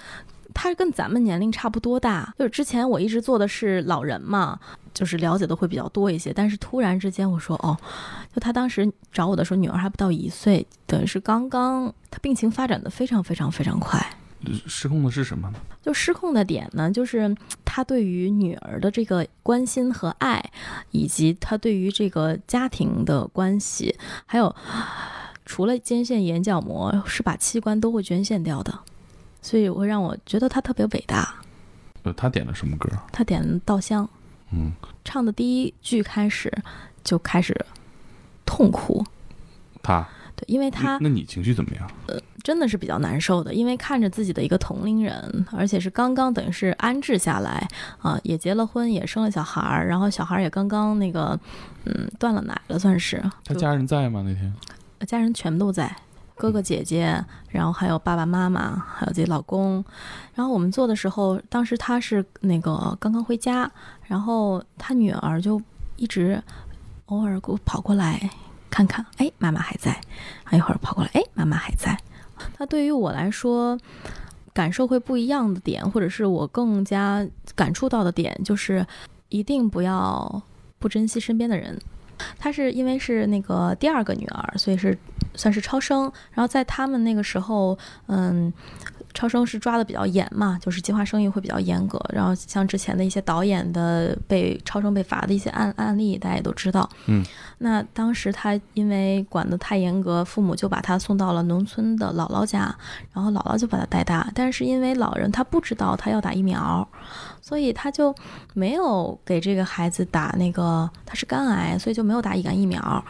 [0.53, 2.33] 他跟咱们年龄差不多大。
[2.39, 4.57] 就是之前我一直做的是老人嘛，
[4.93, 6.31] 就是了解的会比较多一些。
[6.31, 7.77] 但是突然之间我说，哦，
[8.33, 14.01] 就他当时找我的时候，女儿还不到一岁，等于是刚刚，他病情发展的非常非常非常快。
[14.67, 15.59] 失控的是什么呢？
[15.81, 20.51] 就失控的点呢，就是他对于女儿的这个关心和爱，
[20.91, 24.55] 以及他对于这个家庭的关系，还有
[25.45, 28.79] 除了捐献眼角膜，是把器官都会捐献掉的，
[29.41, 31.35] 所以会让我觉得他特别伟大。
[32.03, 32.89] 呃，他点了什么歌？
[33.11, 34.05] 他点《稻香》，
[34.51, 34.71] 嗯，
[35.03, 36.51] 唱的第一句开始
[37.03, 37.65] 就开始
[38.45, 39.05] 痛哭。
[39.81, 40.07] 他。
[40.43, 41.89] 对，因为他，那你情绪怎么样？
[42.07, 47.67] 呃，真的是比较难受的，因为看着自己的一个同龄人，而且是刚刚等于是安置下来
[47.99, 51.39] 啊，也结了婚，也生了小孩儿，然后小孩儿也刚刚那个，
[51.85, 53.23] 嗯，断了奶了，算是。
[53.45, 54.21] 他家人在吗？
[54.25, 54.53] 那天？
[55.07, 55.95] 家人全都在，
[56.35, 59.83] 哥哥姐姐，然后还有爸爸妈妈，还有自己老公。
[60.33, 63.69] 然后我们做的时候，当时他是那个刚刚回家，
[64.07, 65.61] 然后他女儿就
[65.97, 66.41] 一直
[67.07, 68.29] 偶尔给我跑过来。
[68.73, 69.95] 看看，哎，妈妈还在。
[70.51, 71.95] 一会儿跑过来，哎，妈妈还在。
[72.57, 73.77] 那对于我来说，
[74.51, 78.83] 感受会不一样的点，或者是我更加感触到的点，就是
[79.29, 80.41] 一定不要
[80.79, 81.79] 不珍惜身边的人。
[82.39, 84.97] 他是因为是那个第二个女儿，所以是
[85.35, 86.11] 算是超生。
[86.31, 88.51] 然后在他们那个时候，嗯。
[89.13, 91.99] 超生是抓的比较严嘛，就是计划生育会比较严格。
[92.09, 96.89] 然后像之前的一些导演的被超生被罚的一些案案例，大家也都知道。
[97.05, 97.23] 嗯，
[97.59, 102.75] 那当时他因为管得太严格，父母就把他送到了农村的姥姥家，
[103.13, 104.29] 然后姥姥就把他带大。
[104.33, 106.87] 但是因为老人他不知道他要打疫苗，
[107.41, 108.13] 所以他就
[108.53, 113.03] 没有给这个孩子打那个他是肝癌，所以就没有打乙肝疫苗。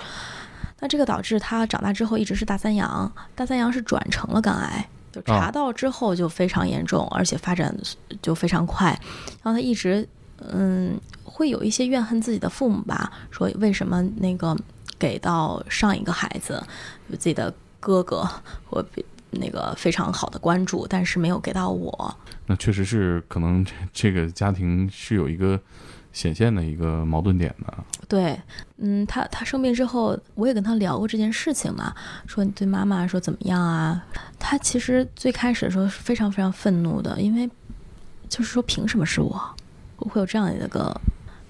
[0.79, 7.73] 那这个导致他长大之后一直是大三阳，大三阳是转成了肝癌，就查到之后就非常严重，而且发展
[8.21, 8.89] 就非常快。
[9.43, 10.05] 然后他一直
[10.49, 14.57] 嗯会有一些怨恨自己的父母吧，说为什么那个
[14.97, 16.61] 给到上一个孩子
[17.09, 18.27] 有自己的哥哥
[18.65, 22.17] 或比那个非常好的关注，但是没有给到我。
[22.45, 25.59] 那确实是可能这这个家庭是有一个
[26.11, 27.73] 显现的一个矛盾点的。
[28.13, 28.39] 对，
[28.77, 31.91] 嗯，他他生病之后，我也跟他聊过这件事情嘛，
[32.27, 34.05] 说你对妈妈说怎么样啊？
[34.37, 37.49] 他其实最开始的时候是非常非常愤怒的，因为
[38.29, 39.41] 就是说凭什么是我，
[39.97, 40.95] 我会有这样的一个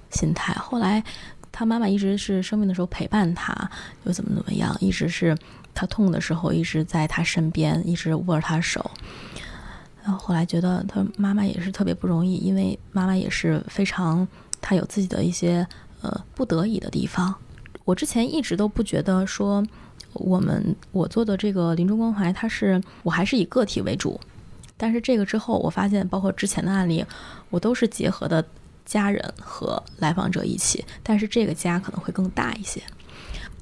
[0.09, 0.53] 心态。
[0.53, 1.03] 后来
[1.51, 3.69] 他妈妈一直是生病的时候陪伴他，
[4.05, 5.37] 又怎么怎么样，一直是
[5.73, 8.89] 他痛的时候一直在他身边，一直握着他手。
[10.01, 14.25] 然后后来觉得他妈妈也是特别不容易，因为妈妈也是非常，
[14.61, 15.67] 她有自己的一些
[16.03, 17.33] 呃不得已的地方。
[17.83, 19.65] 我之前一直都不觉得说
[20.13, 24.19] 我们我做的这个临终关怀，它是我还是以个体为主。
[24.77, 27.05] 但是这个之后，我发现包括之前的案例，
[27.49, 28.45] 我都是结合的
[28.85, 32.81] 家人和来访者一起，但是这个家可能会更大一些。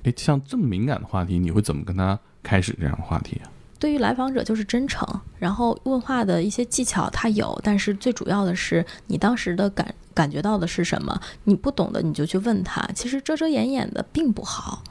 [0.03, 3.45] 诶，像这么敏感的话题，你会怎么跟他开始这样的话题啊？
[3.81, 5.03] 对于来访者就是真诚，
[5.39, 11.19] 然后问话的一些技巧他有，但是最主要的是你当时的感感觉到的是什么？
[11.45, 12.87] 你不懂的你就去问他。
[12.93, 14.83] 其实遮遮掩掩的并不好，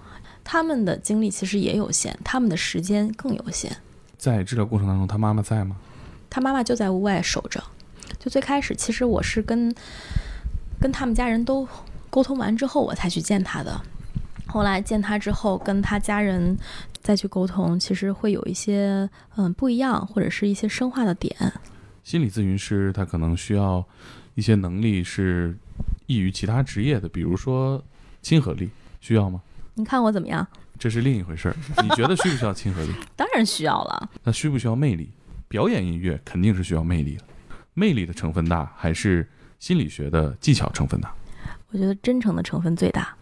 [0.43, 3.77] 他们的精力其实也有限，他们的时间更有限。
[4.19, 5.77] 在治疗过程当中，他妈妈在吗？
[6.29, 7.63] 他妈妈就在屋外守着。
[8.19, 9.73] 就最开始，其实我是跟
[10.81, 11.69] 跟他们家人都
[12.11, 13.81] 沟通完之后，我才去见他的。
[14.51, 16.57] 后来见他之后，跟他家人
[17.01, 21.35] 再去沟通，其实会有一些嗯不一样，或者是一些深化的点。
[22.03, 23.85] 心理咨询师他可能需要
[24.35, 25.57] 一些能力是
[26.07, 27.83] 异于其他职业的，比如说
[28.23, 28.69] 亲和力，
[29.01, 29.41] 需要吗？
[29.75, 30.47] 你看我怎么样？
[30.79, 31.57] 这是另一回事儿。
[31.83, 32.91] 你觉得需不需要亲和力？
[33.15, 34.11] 当然需要了。
[34.25, 35.11] 那需不需要魅力？
[35.47, 37.25] 表演音乐肯定是需要魅力的，
[37.75, 41.15] 魅力的成分大还是心理学的技巧成分大？
[41.71, 43.15] 我觉得真诚的成分最大。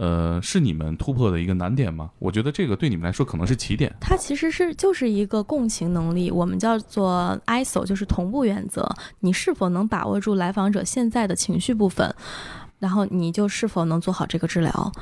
[0.00, 2.08] 呃，是你们突破的一个难点吗？
[2.20, 3.92] 我觉得这个对你们来说可能是起点。
[4.00, 8.88] 它其实是就是一个共情能力，我们叫做 ISO，就是同步原则。
[9.18, 12.14] 你是否能把握住来访者现在的情绪部分，
[12.78, 14.92] 然后你就是否能做好这个治疗。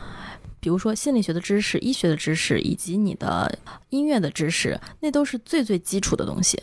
[0.61, 3.59] 比如说心理学的知识、医学的知识以及你的
[3.91, 6.59] 音乐的知识，那都是最最基础的东西。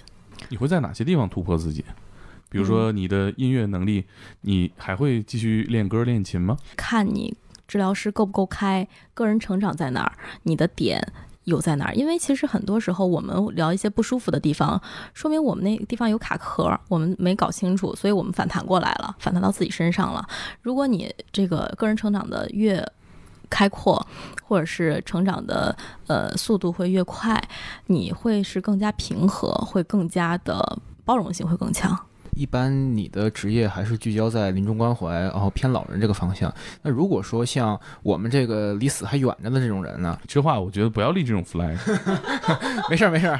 [0.49, 1.85] 你会在哪些地方突破自己？
[2.49, 4.03] 比如说你的音乐能力，
[4.41, 6.57] 你还会继续练歌练琴吗？
[6.75, 7.37] 看你。
[7.67, 8.87] 治疗师够不够开？
[9.13, 10.13] 个人成长在哪儿？
[10.43, 11.01] 你的点
[11.45, 11.93] 有在哪儿？
[11.93, 14.81] 因为其实很多时候我们聊一些不舒服的地方，
[15.13, 20.27] 说明我们那个地方有卡壳，我们没搞清楚，所以我们反弹过来了，反弹到自己身上了。
[20.61, 22.85] 如果你这个个人成长的越
[23.49, 24.05] 开阔，
[24.43, 25.75] 或者是成长的
[26.07, 27.41] 呃速度会越快，
[27.87, 31.97] 你会是更加平和，会更加的包容性会更强。
[32.35, 36.53] 一般你的职业还是聚焦在临终关怀，然后偏老人这个方向。
[36.81, 40.17] 那如果说像我们这个离死还远着的这种人呢？
[40.27, 41.77] 这话我觉得不要立这种 flag。
[42.89, 43.39] 没事儿没事儿，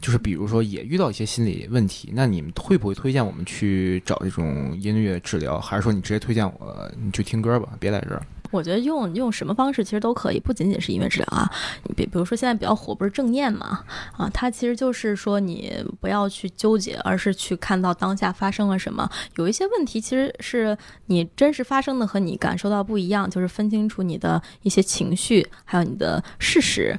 [0.00, 8.22] 就是比如说也遇到一些心理问题，那你们会不会推荐我们去找这种音乐治疗，还是说你直接推荐我你去听歌吧，别在这儿？
[8.50, 11.50] 我觉得用用什么方式其实都可以，不仅仅是音乐治疗啊。
[11.84, 13.84] 你比比如说现在比较火不是正念嘛？
[14.16, 19.08] 啊，它其实就是说你不要去纠结，而是去看到当下发生了什么。
[19.36, 26.96] 有一些问题其实是你真实发生的和你感受到不一样，就是分清楚你的一些情绪，还有你的事实。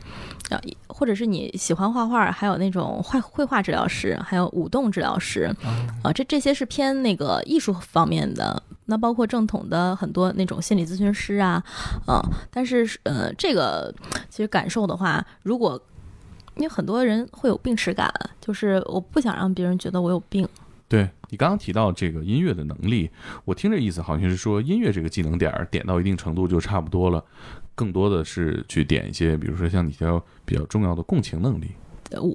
[0.49, 0.59] 啊，
[0.99, 5.49] 或者是你喜欢画画，还有那种画绘画治疗师，还有舞动治疗师，
[6.03, 8.61] 啊，这这些是偏那个艺术方面的。
[8.85, 11.63] 那包括正统的很多那种心理咨询师啊，
[12.05, 13.95] 啊，但是呃，这个
[14.29, 15.81] 其实感受的话，如果
[16.57, 20.45] 因为很多人会有病耻感，就是我不想让别人觉得我有病。
[20.89, 23.09] 对你刚刚提到这个音乐的能力，
[23.45, 27.23] 我听这意思好像是说音乐这个技能点儿点到一定程度就差不多了。
[27.79, 31.71] 更多的是去点一些，比如说像你较比较重要的共情能力。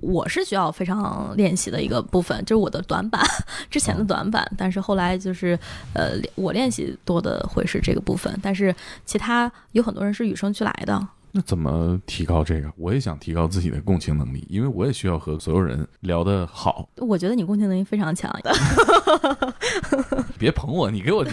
[0.00, 3.20] 我是需要非常练习的一个部分，就是我的短板，
[3.68, 4.50] 之前的短板。
[4.57, 5.59] 但是后来就是，
[5.92, 11.07] 呃，我练习多的会是这个部分，但是其他有很多人是与生俱来的。
[11.37, 12.70] 那怎么提高这个？
[12.77, 16.88] 我也想提高自己的共情能力，因为我也需要和所有人聊得好。
[16.99, 18.33] 我觉得你共情能力非常强。
[20.38, 21.33] 别捧我，你给我，你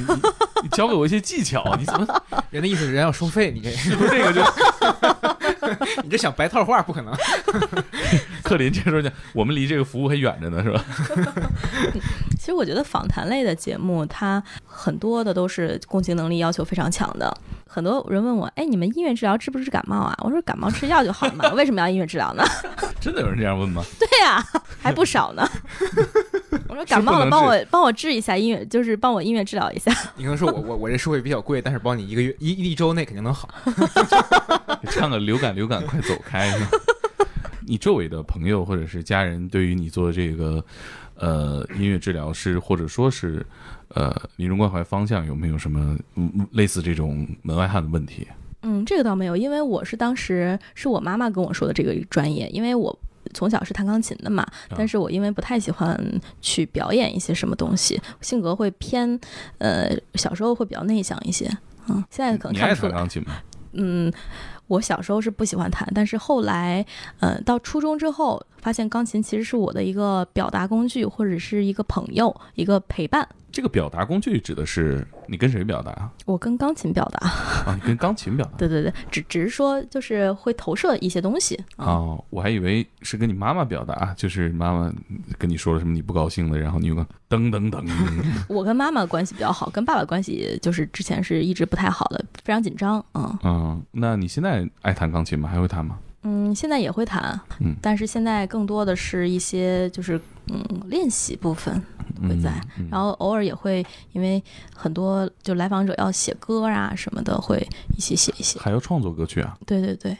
[0.71, 1.75] 教给我一些技巧。
[1.77, 2.23] 你怎么？
[2.49, 4.41] 人的意思是人要收费，你这 是不是这个就？
[6.03, 7.13] 你这想白套话不可能。
[8.43, 10.83] 克林这时候讲，我们离这个服务还远着呢，是吧？
[12.39, 17.37] 其实我觉得访谈类的节目，它很多的都是共情能力要求非常强的。
[17.73, 20.13] 很多人问我，哎，你们音乐治疗治不治感冒啊？
[20.25, 22.43] 我说感冒吃药就好了嘛， 为什么要音乐治疗呢？
[22.99, 23.81] 真的有人这样问吗？
[23.97, 24.43] 对呀、
[24.81, 25.49] 还不少呢。
[26.67, 29.89] 我说感冒了，帮我帮我治一下音乐，就是帮我音乐治疗一下。
[30.17, 33.47] 你可能说我我我这收费比较贵，但是帮你一个月一一周内肯定能好。
[34.89, 36.53] 唱个流感，流感快走开！
[37.65, 40.61] 你周围的朋友或者是家人，对于你做这个
[41.15, 43.45] 呃音乐治疗师，或者说是
[43.95, 48.27] 呃临终关怀方向，有没有什么嗯类似这种门外汉的问题？
[48.63, 52.97] 嗯，这个倒没有，因为我是当时是我妈妈跟我说的这个专业，因为我
[53.33, 55.99] 从小是弹钢琴的嘛，但是我因为不太喜欢
[56.41, 59.19] 去表演一些什么东西，性格会偏
[59.57, 61.49] 呃小时候会比较内向一些，
[61.87, 63.33] 嗯，现在可能你爱看不出来，弹钢琴吗？
[63.73, 64.11] 嗯。
[64.67, 66.85] 我小时候是不喜欢弹，但是后来，
[67.19, 73.27] 呃，到初中之后，发现钢琴其实是我的一个表达工具，或者是一个朋友，一个陪伴。
[73.51, 77.27] 这个表达工具指的是你跟谁表达我跟钢琴表达，
[77.65, 77.75] 啊？
[77.75, 78.51] 你跟钢琴表达？
[78.59, 81.55] 对对对，只只是说就是会投射一些东西。
[81.75, 84.91] 啊哦，我还以为是跟你妈妈表达，就是妈妈
[85.37, 87.83] 跟你说了什么你不高兴的，然后你又个噔噔噔，
[88.47, 93.03] 我跟妈妈关系比较好，跟爸爸关系就是之前是一直不太好的，非常紧张。
[93.13, 95.49] 嗯嗯，那你现在爱弹钢琴吗？
[95.49, 95.97] 还会弹吗？
[96.23, 100.21] 嗯，现在也会弹，嗯但是现在更多的是一些就是
[100.51, 101.81] 嗯练习部分
[102.21, 104.43] 会在，嗯然后偶尔也会因为
[104.75, 107.65] 很多就来访者要写歌啊什么的，会
[107.97, 108.59] 一起写一写。
[108.59, 109.57] 还要创作歌曲啊？
[109.65, 110.17] 对对对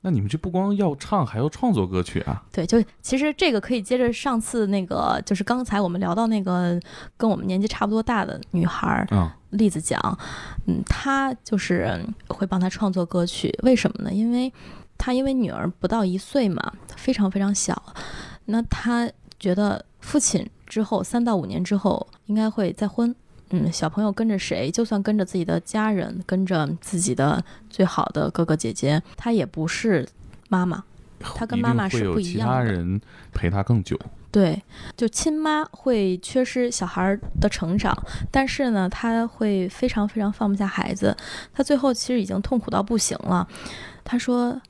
[0.00, 2.40] 那你们这不光要唱，还要创作歌曲啊？
[2.52, 6.80] 对，就其实这个可以接着上次那个，就是刚才我们聊到那个
[7.16, 10.00] 跟我们年纪差不多大的女孩儿，啊、例子讲，
[10.66, 14.12] 嗯，她就是会帮她创作歌曲，为什么呢？
[14.12, 14.52] 因为
[14.96, 17.82] 她因为女儿不到一岁嘛，非常非常小，
[18.44, 23.14] 那他觉得父亲之后三到五年之后应该会再婚。
[23.50, 30.06] 嗯，小朋友跟着谁，就算跟着自己的家人，跟着自己的最好的哥哥姐姐，他也不是
[30.50, 30.84] 妈妈。
[31.34, 33.00] 他跟妈妈是不一其样的他人
[33.32, 33.98] 陪他更久。
[34.30, 34.62] 对，
[34.94, 37.96] 就亲妈会缺失小孩儿的成长，
[38.30, 41.16] 但是呢，他会非常非常放不下孩子，
[41.54, 43.48] 他最后其实已经痛苦到不行了。
[44.04, 44.60] 他说，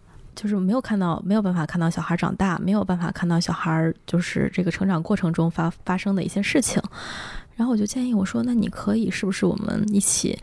[0.41, 6.81] 就是没有看到，没有办法看到小孩长大，没有办法看到小孩就是这个成长过程中发发生的一些事情。
[7.57, 10.39] 然后我就建议我说，那你可以是不是我们一起，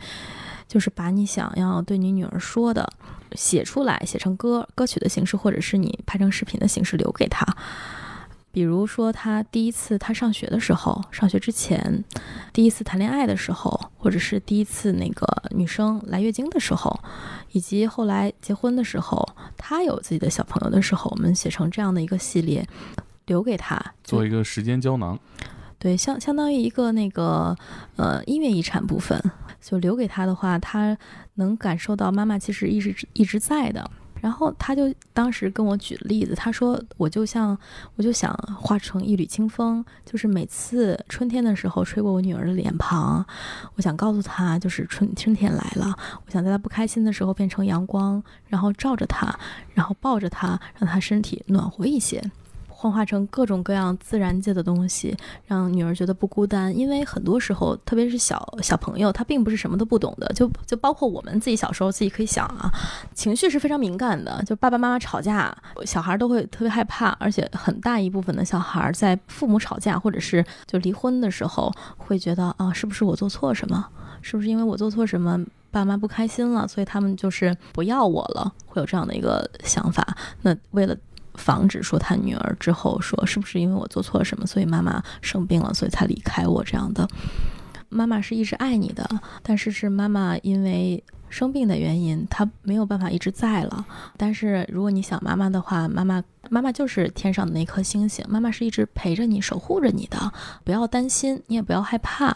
[0.68, 2.86] 就是把你想要对你女儿说的
[3.32, 7.46] 写出来，写成歌歌曲的形式，或者是你拍成视频的形式留给她。
[8.56, 12.02] 比如说，他第一次他上学的时候，上学之前，
[12.54, 16.98] 第一次谈恋爱的时候，或者是第一次那个女生来月经的时候，
[17.52, 19.28] 以及后来结婚的时候，
[19.58, 22.66] 他有自己的小朋友的时候，我们写成这样的一个系列，
[23.26, 25.18] 留给他，做一个时间胶囊，
[25.78, 27.54] 对，相相当于一个那个
[27.96, 29.22] 呃音乐遗产部分，
[29.60, 30.96] 就留给他的话，他
[31.34, 33.90] 能感受到妈妈其实一直一直在的。
[34.20, 37.56] 然后他就当时跟我举例子，他说我就像
[37.96, 43.24] 我就想化成一缕清风，就是每次春天的时候吹过我女儿的脸庞，
[43.74, 45.94] 我想告诉她就是春春天来了，
[46.24, 49.38] 我想在她不开心的时候变成阳光，然后照着她，
[49.74, 52.22] 然后抱着她，让她身体暖和一些。
[52.78, 55.16] 幻化成各种各样自然界的东西，
[55.46, 56.76] 让女儿觉得不孤单。
[56.76, 60.30] 因为很多时候，特别是小小朋友，他并不是什么都不懂的。
[60.34, 62.70] 就就包括我们自己小时候，自己可以想啊，
[63.14, 64.42] 情绪是非常敏感的。
[64.44, 65.56] 就爸爸妈妈吵架，
[65.86, 73.88] 小孩都会特别害怕，而且很大一部分的小孩在父母吵架或者是就离婚的时候，会觉得啊，是不是我做错什么？
[74.20, 75.42] 是不是因为我做错什么？
[75.68, 80.16] 爸妈不开心了，所以他们就是不要我了，会有这样的一个想法。
[80.40, 80.96] 那为了
[81.36, 87.08] 防止说他女儿之后说是不是因为我做错了什么，所以妈妈生病了，所以才离开我这样的。
[87.88, 89.08] 妈妈是一直爱你的，
[89.42, 93.86] 但是是妈妈因为生病的原因，她没有办法一直在了。
[94.16, 100.32] 但是如果你想妈妈的话，妈妈妈妈就是天上的那颗星星，妈妈是一直陪着你、守护着你的。
[100.64, 102.26] 不要担心，你也不要害怕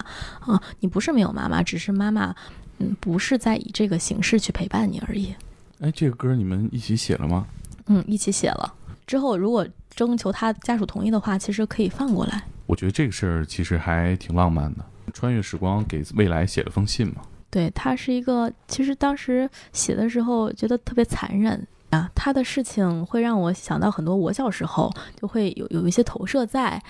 [0.41, 0.63] 啊！
[0.79, 2.35] 你不是没有妈妈，只是妈妈
[2.79, 5.35] 嗯不是在以这个形式去陪伴你而已。
[5.81, 7.47] 哎，这个歌你们一起写了吗？
[7.87, 8.73] 嗯，一起写了
[9.11, 12.45] 之后，如果征求他家属同意的话，其实可以放过来。
[12.67, 17.23] 我觉得这个事儿其实还挺浪漫的，穿越时光给未来写了封信嘛。
[17.51, 26.81] 对，他是一个，其实当时写的时候觉得特别残忍啊，他的事情会让我想到很多我小时候就会有有一些投射在，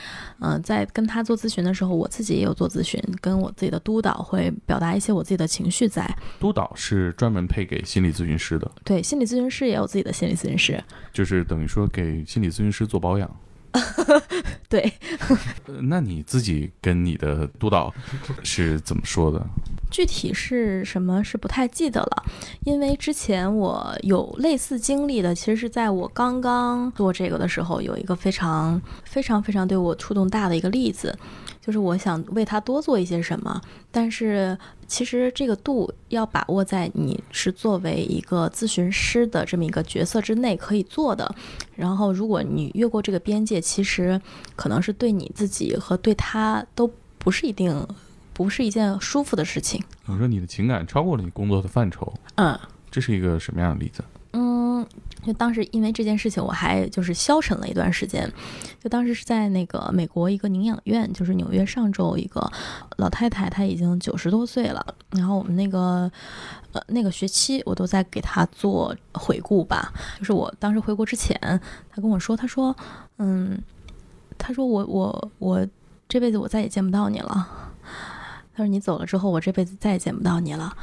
[0.41, 6.09] 嗯、在跟他做咨询的时候，我自己也有做咨询，跟我自己的督导会表达一些我自己的情绪在。
[6.39, 10.83] 督导是专门配给心理咨询师的，对，心理咨询师也有自己的心理咨询师，
[11.13, 13.31] 就是等于说给心理咨询师做保养。
[14.69, 14.93] 对，
[15.67, 17.93] 呃 那你自己跟你的督导
[18.43, 19.45] 是怎么说的？
[19.91, 22.25] 具体是什么是不太记得了，
[22.65, 31.17] 因为之前我有类似经历的，其实是在我刚刚做这个的时候，有一个非常非常非常对我触动大的一个例子，
[31.61, 34.57] 就是我想为他多做一些什么，但是
[34.87, 41.35] 其实这个度要把握在你是作为一个咨询师的这么一个角色之内可以做的，
[41.77, 44.21] 然后如果你越过这个边界，其实
[44.57, 47.87] 可能是对你自己和对他都不是一定。
[48.33, 49.85] 不是一件舒服的事情。
[50.07, 52.59] 我说你的情感超过了你工作的范畴，嗯
[52.91, 54.03] 这是一个什么样的例子？
[55.25, 58.31] 就当时因为这件事情，我还就是消沉了一段时间。
[58.83, 62.51] 就当时是在那个美国一个宁养院，就是纽约上周一个
[62.97, 64.95] 老太太，她已经九十多岁了。
[65.11, 66.11] 然后我们那个
[66.73, 69.93] 呃那个学期，我都在给她做回顾吧。
[70.19, 71.39] 就是我当时回国之前，
[71.91, 72.75] 她跟我说，她说，
[73.19, 73.61] 嗯，
[74.39, 75.67] 她说我我我
[76.09, 77.47] 这辈子我再也见不到你了。
[78.53, 80.77] 他说你走了之后，我这辈子再也见不到你了。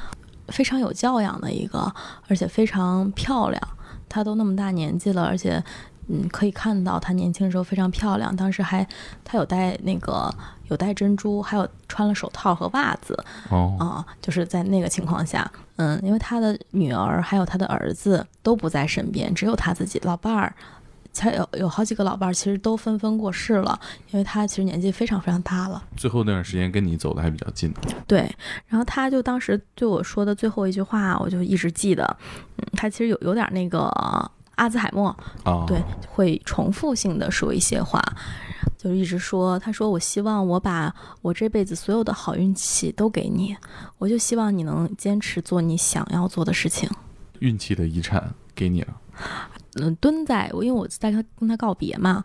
[0.47, 1.93] 非常有教养的一个，
[2.27, 3.61] 而且非常漂亮。
[4.09, 5.63] 她都那么大年纪了，而且，
[6.07, 8.35] 嗯，可以看到她年轻的时候非常漂亮。
[8.35, 8.87] 当时还
[9.23, 10.33] 她有戴那个
[10.69, 13.17] 有戴珍珠，还有穿了手套和袜子
[13.49, 20.53] 哦，啊、就是在那个情况下，嗯，因为她的女儿还有她的儿子都不在身边，只有她自己老伴儿。
[21.17, 23.79] 才有有好几个老伴儿，其实都纷纷过世了，
[24.11, 25.83] 因为他其实年纪非常非常大了。
[25.95, 27.73] 最后那段时间跟你走的还比较近，
[28.05, 28.19] 对，
[28.67, 32.05] 然后他就当时对我说的最后一句话，我就一直记得。
[32.57, 33.91] 嗯，他其实有有点那个
[34.55, 35.09] 阿兹海默，
[35.43, 37.99] 啊，对，会重复性的说一些话，
[38.77, 40.93] 就一直说，他说我希望我把
[41.23, 43.57] 我这辈子所有的好运气都给你，
[43.97, 46.87] 我就希望你能坚持做你想要做的事情。
[47.39, 48.93] 运气的遗产给你了，
[49.81, 52.23] 嗯，蹲在我，因为我在跟他跟他告别嘛，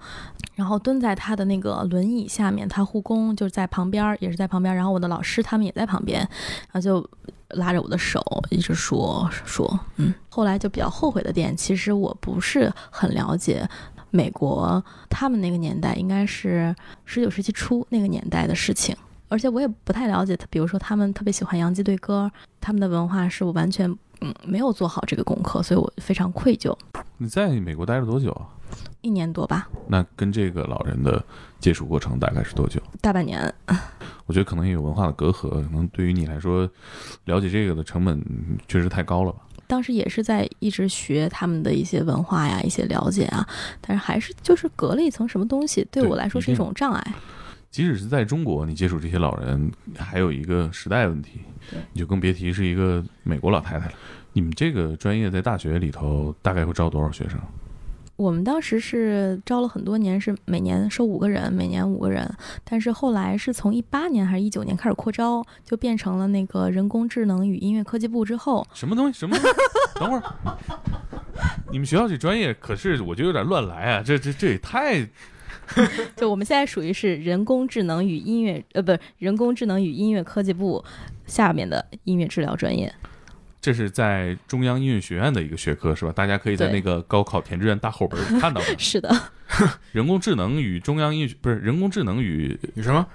[0.55, 7.09] 然后蹲在他的那个轮椅下面，他护工就是在旁边，也是在旁边，然后我的老师他们也在旁边，然后就
[7.50, 13.68] 拉着我的手，一直说说，嗯，后来就比较后悔的点，其实我不是很了解
[14.11, 16.74] 美国他们那个年代，应该是
[17.05, 18.96] 十九世纪初那个年代的事情。
[19.28, 22.30] 而且我也不太了解他，比如说他们特别喜欢洋基队歌，
[22.61, 23.90] 他们的文化是我完全
[24.20, 26.76] 嗯没有做好这个功课，所以我非常愧疚。
[27.23, 28.51] 你在美国待了多久啊？
[29.01, 31.25] 一年多吧，那跟这个老人的
[31.61, 32.83] 接触过程大概是多久？
[33.01, 33.41] 大半年。
[34.27, 36.68] 我觉得可能也有文化的隔阂，可能对于你来说，
[37.27, 39.39] 了解这个的成本嗯确实太高了吧？
[39.68, 43.47] 当时也是在一直学他们的一些文化呀，一些了解啊，
[43.81, 47.14] 但是还是就是隔了一层什么东西，对对我来说是一种障碍。
[47.70, 51.41] 即使是在中国，你接触这些老人，还有一个时代问题，
[51.93, 53.93] 你就更别提是一个美国老太太了。
[54.33, 57.39] 你们这个专业在大学里头大概会招多少学生？
[58.16, 62.30] 我们当时是招了很多年，是每年收五个人，每年五个人。
[62.62, 69.18] 但是后来是从一八年还是一九年开始扩招，就变成了那个人工智能与音乐科技部之后，什么东西？
[69.18, 69.57] 什么东西？
[69.99, 70.22] 等会儿，
[71.72, 74.03] 你们学校这专业可是我觉得有点乱来啊！
[74.05, 75.05] 这这这也太
[76.14, 80.85] 就我们现在属于是人工智能与音乐，呃，不是人工智能与音乐科技部
[81.26, 82.93] 下面的音乐治疗专业。
[83.62, 86.10] 这是在中央音乐学院的一个学科是吧？
[86.12, 88.66] 大家可以在那个高考填志愿大后本里看到的。
[88.76, 89.08] 是的，
[89.92, 93.06] 人工智能与中央音乐学不是人工智能与与什么？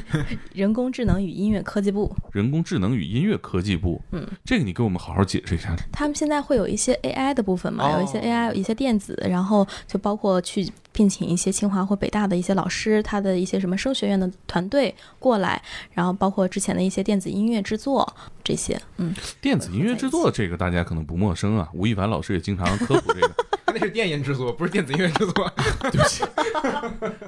[0.54, 2.10] 人工智能与音乐科技部。
[2.32, 4.00] 人工智能与音乐科技部。
[4.12, 5.76] 嗯，这个你给我们好好解释一下。
[5.92, 15.62] 他们现在会有一些 AI 的部分嘛，哦有一些 AI，有一些电子，然后就包括去聘请一些清华或北大的一些老师，他的一些什么声学院的团队过来，
[15.92, 23.49] 然后包括之前的一些电子音乐制作这些，嗯，电子音乐制作这个大家可能不陌生啊，吴亦凡老师也经常科普这个。
[23.72, 25.52] 那是电音制作，不是电子音乐制作。
[25.90, 26.24] 对不起。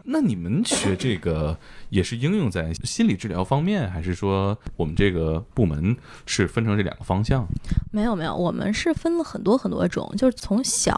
[0.05, 1.59] 那你们学这个
[1.91, 7.47] 也是应用在心理治疗方面，还是说我们这个部门是分成这两个方向？
[7.91, 10.97] 没有没有，我们是分了很多很多种，就是从小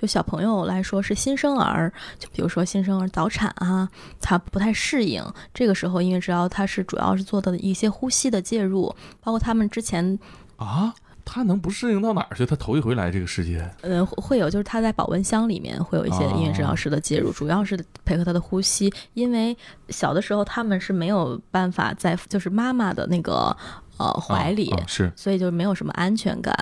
[0.00, 3.88] 就小朋友来说是新生儿，就比如说新生儿早产啊，
[4.20, 5.24] 他不太适应，
[5.54, 10.18] 这个时候音乐治疗它是主要是做的一些呼吸的介入，包括他们之前
[10.56, 12.44] 啊，他能不适应到哪儿去？
[12.46, 19.56] 他头一回来这个世界，呃，会会有就是他在保温箱里面会有一些音乐治疗师的介入，主要是配合他的呼吸，因为
[19.88, 23.56] 小的时候他们是没有办法在就是妈妈的那个
[23.98, 24.70] 呃怀里。
[24.70, 26.54] 啊啊是所以就没有什么安全感。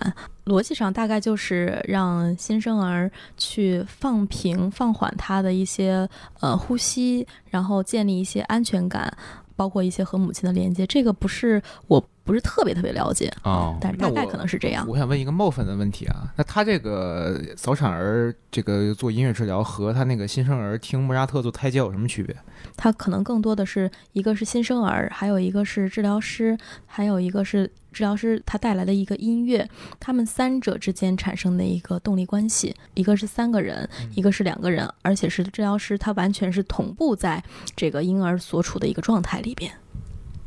[0.44, 6.08] 逻辑上大概就是让新生儿去放平、放缓他的一些
[6.40, 9.14] 呃呼吸，然后建立一些安全感，
[9.54, 10.86] 包括一些和母亲的连接。
[10.86, 14.86] 这个不是我不是特别特别了解，哦，但是大概可能是这样。
[14.86, 22.36] 我想问一个冒犯的问题啊，那他这个早产儿这个做音乐治疗和他那个新生儿听莫扎特做胎教有什么区别？
[22.76, 26.54] 他可能更多的是一个是新生儿，还有一个是治疗师，
[26.84, 29.66] 还有一个是治疗师他带来的一个音乐，
[29.98, 37.42] 他们三者之间产生的一个动力关系，一个是三个人，一个是两个人，而且是治疗师他完全是同步在
[37.74, 39.72] 这个婴儿所处的一个状态里边。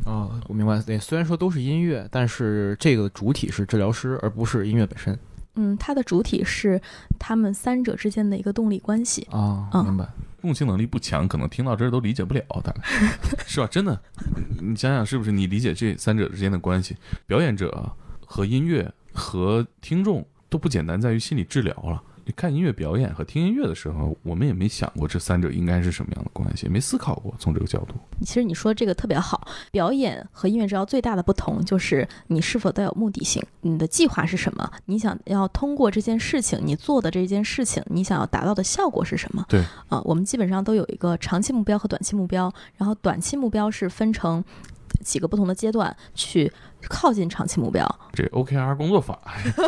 [0.05, 0.79] 哦，我明白。
[0.81, 5.17] 对，虽然说都是音乐，但是这个主体是治疗师，而不是音乐本身
[5.55, 6.81] 嗯，它的主体是
[7.19, 9.27] 他们三者之间的一个动力关系。
[9.31, 9.69] 啊。
[9.73, 10.07] 嗯明白。
[10.41, 12.81] 共情能力不强，可能听到这儿都理解不了，大概
[13.45, 13.67] 是吧？
[13.67, 14.01] 真的，
[14.59, 15.31] 你想想是不是？
[15.31, 16.97] 你理解这三者之间的关系，
[17.27, 17.91] 表演者
[18.25, 22.01] 和音乐和听众都不简单在于心理治疗了。
[22.31, 27.95] 你看音乐表演和听音乐的时候，我们也没想过这三者应该是什么样的关系，没思考过从这个角度。
[28.21, 34.71] 其实你说这个特别好，表演和音乐治疗最大的不同就是你是否带有目的性，你的计划是什么？
[34.85, 39.45] 你想要通过这件事情，你做的这件事情，你想要达到的效果是什么？
[39.49, 44.41] 对啊、我们基本上都有一个长期目标和短期目标，然后短期目标是分成
[45.03, 46.49] 几个不同的阶段去
[46.89, 47.87] 靠近长期目标。
[48.13, 49.19] 这 OKR 工作法，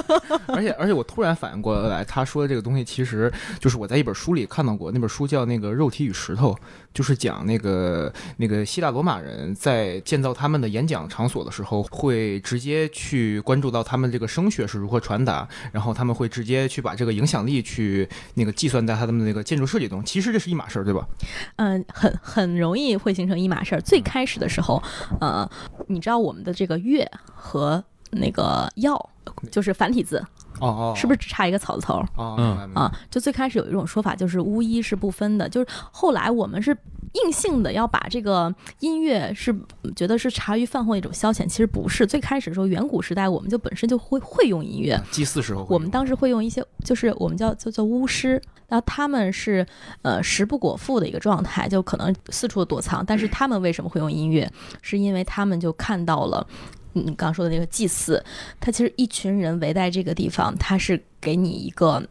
[0.47, 6.53] 而且而且我突然反应过来，他说的这个东西其实就是我在一本书里看到过，那本书叫那个《肉体与石头》，
[6.93, 20.03] 就是讲那个那个希腊罗马人在建造他们的演讲场所的时候，会直接去关注到他们这个声学是如何传达，然后他们会直接去把这个影响力去那个计算在他们的那个建筑设计中。
[20.03, 21.07] 其实这是一码事儿，对吧？
[21.55, 23.81] 嗯，很很容易会形成一码事儿。
[23.81, 24.81] 最开始的时候，
[25.21, 25.49] 呃，
[25.87, 27.02] 你知道我们的这个乐
[27.33, 29.09] 和那个药
[29.51, 30.23] 就是繁体字，
[30.59, 31.95] 哦哦，是不是只差一个草字头？
[32.15, 36.77] 哦，嗯啊，就最开始有一种说法，就是巫医是不分的，就是后来我们是
[37.13, 39.55] 硬性的要把这个音乐是
[39.95, 42.05] 觉得是茶余饭后一种消遣，其实不是。
[42.05, 49.65] 最开始的时候，远古时代我们就本身就会会用音乐，祭祀时候我们当时会用一些，就是我们叫叫叫巫师，然后他们是
[50.01, 53.05] 呃食不果腹的一个状态，就可能四处躲藏。
[53.05, 54.51] 但是他们为什么会用音乐？
[54.81, 56.45] 是因为他们就看到了。
[56.93, 58.23] 你刚说的那个祭祀，
[58.59, 62.01] 他其实一群人围在这个地方，他是给你一个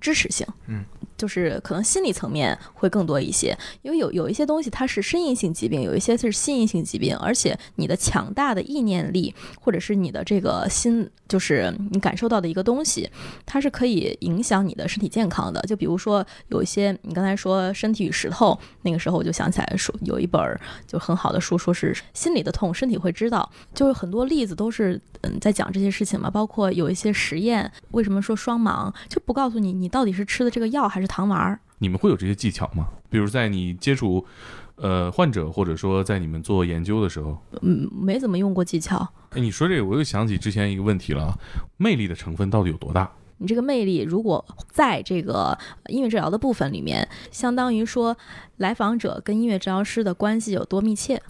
[0.00, 0.84] 支持性，嗯，
[1.16, 13.08] 就是可能心理层面会更多一些，因为有有一些东西它是身因性疾病，有一些是心因性疾病，而且你的强大的意念力或者是你的这个心，就是你感受到的一个东西，
[13.46, 15.60] 它是可以影响你的身体健康的。
[15.62, 20.40] 就比如说有一些，你刚才说身体与石头，那个时候我就想起来说有一本
[20.86, 23.50] 就很好的书，说是心里的痛，身体会知道。
[23.72, 31.60] 就是很多例子都是嗯在讲这些事情嘛，包括有一些实验，为什么说双盲，就不告诉你你到底是吃的这个药还是糖丸儿。
[31.78, 32.88] 你们会有这些技巧吗？
[33.08, 34.26] 比如在你接触
[34.74, 39.08] 呃患者，或者说在你们做研究的时候，嗯，没怎么用过技巧。
[39.30, 41.38] 哎，你说这个，我又想起之前一个问题了啊，
[41.76, 43.08] 魅力的成分到底有多大？
[43.38, 45.56] 你这个魅力，如果在这个
[45.86, 48.16] 音乐治疗的部分里面，相当于说
[48.56, 51.22] 来访者跟音乐治疗师的关系有多密切，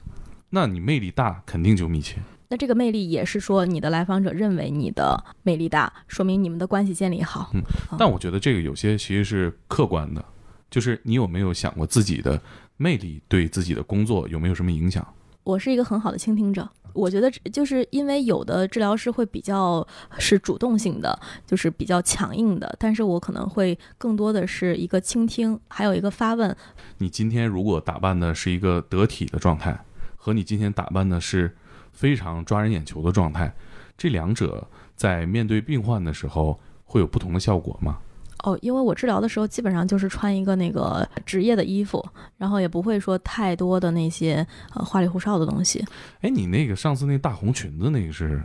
[0.49, 2.23] 那你魅力大，肯定就密切。
[2.55, 7.51] 那这个魅力也是说你的来访者认为你的魅力大，说明你们的关系建立好。
[7.53, 7.61] 嗯
[7.99, 10.25] 但我觉得这个有些其实是客观的，
[10.71, 12.41] 就是你有没有想过自己的
[12.77, 15.05] 魅力对自己的工作有没有什么影响？
[15.43, 16.69] 我是一个很好的倾听者。
[16.93, 19.85] 我觉得就是因为有的治疗师会比较
[20.21, 26.57] 是主动性的，就是比较强硬的，但是我可能会更多的是一个倾听，还有一个发问。
[26.99, 29.85] 你今天如果打扮的是一个得体的状态，
[30.15, 31.57] 和你今天打扮的是
[31.95, 33.51] 非常抓人眼球的状态，
[33.97, 37.97] 这两者在面对病患的时候会有不同的效果吗？
[38.43, 42.05] 哦，因为我治疗的时候基本上就是穿一个那个职业的衣服，
[42.37, 45.83] 然后也不会说太多的那些呃花里胡哨的东西
[46.21, 48.45] 哎，你那个上次那大红裙子那个是，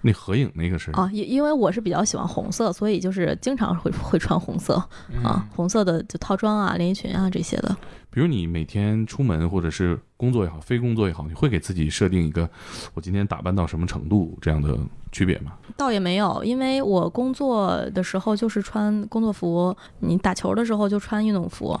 [0.00, 1.10] 那合影那个是啊。
[1.12, 4.74] 因因为我是比较喜欢红色，所以就是经常会会穿红色
[5.22, 7.76] 啊，红色的就套装啊、连衣裙啊这些的。
[8.10, 12.48] 比如你每天出门或者是工作也好，非工作也好，你会给自己设定一个
[12.94, 14.76] 我今天打扮到什么程度这样的
[15.12, 15.52] 区别吗？
[15.76, 21.78] 倒也没有，因为我工作的时候就是穿工作服，你打球的时候就穿运动服，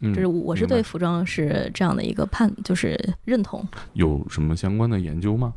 [0.00, 3.66] 嗯，这是我是对服装是这样的一个判，就是认同。
[3.94, 5.52] 有什么相关的研究吗？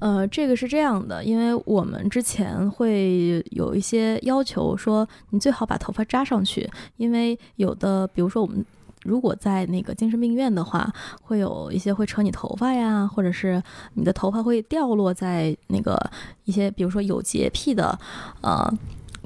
[0.00, 8.64] 呃，这个是这样的，因为我们之前会有一些要求，说你最好把头发扎上去，因为有的，比如说我们。
[9.04, 10.88] 如果在那个精神病院的话，
[11.22, 13.60] 会有一些会扯你头发呀，或者是
[13.94, 15.98] 你的头发会掉落在那个
[16.44, 17.98] 一些，比如说有洁癖的，
[18.42, 18.72] 呃，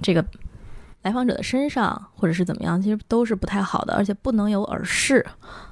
[0.00, 0.24] 这个
[1.06, 5.24] 来访者的身上，或者是怎么样，其实都是不太好的，而且不能有耳饰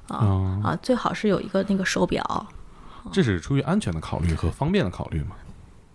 [0.07, 2.47] 啊啊啊，最好是有一个那个手表
[3.11, 5.31] 这是出于安全的考虑和方便的考虑嘛？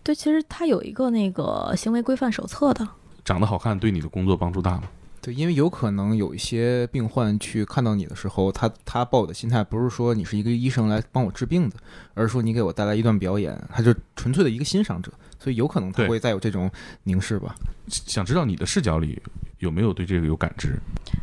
[0.03, 2.85] 对，其实它有一个那个行为规范手册的。
[3.23, 4.83] 长得好看对你的工作帮助大吗？
[5.21, 11.77] 对，因为有可能有一些病患去看到你的时候，他他抱有的心态不是说你是一个医生来帮我治病的，
[12.13, 16.69] 而是说你给我带来一段表演，他就纯粹的一个欣赏者，所以有可能他对会再有这种
[17.03, 17.55] 凝视吧。
[17.87, 19.19] 想知道你的视角里
[19.57, 20.77] 有没有对这个有感知？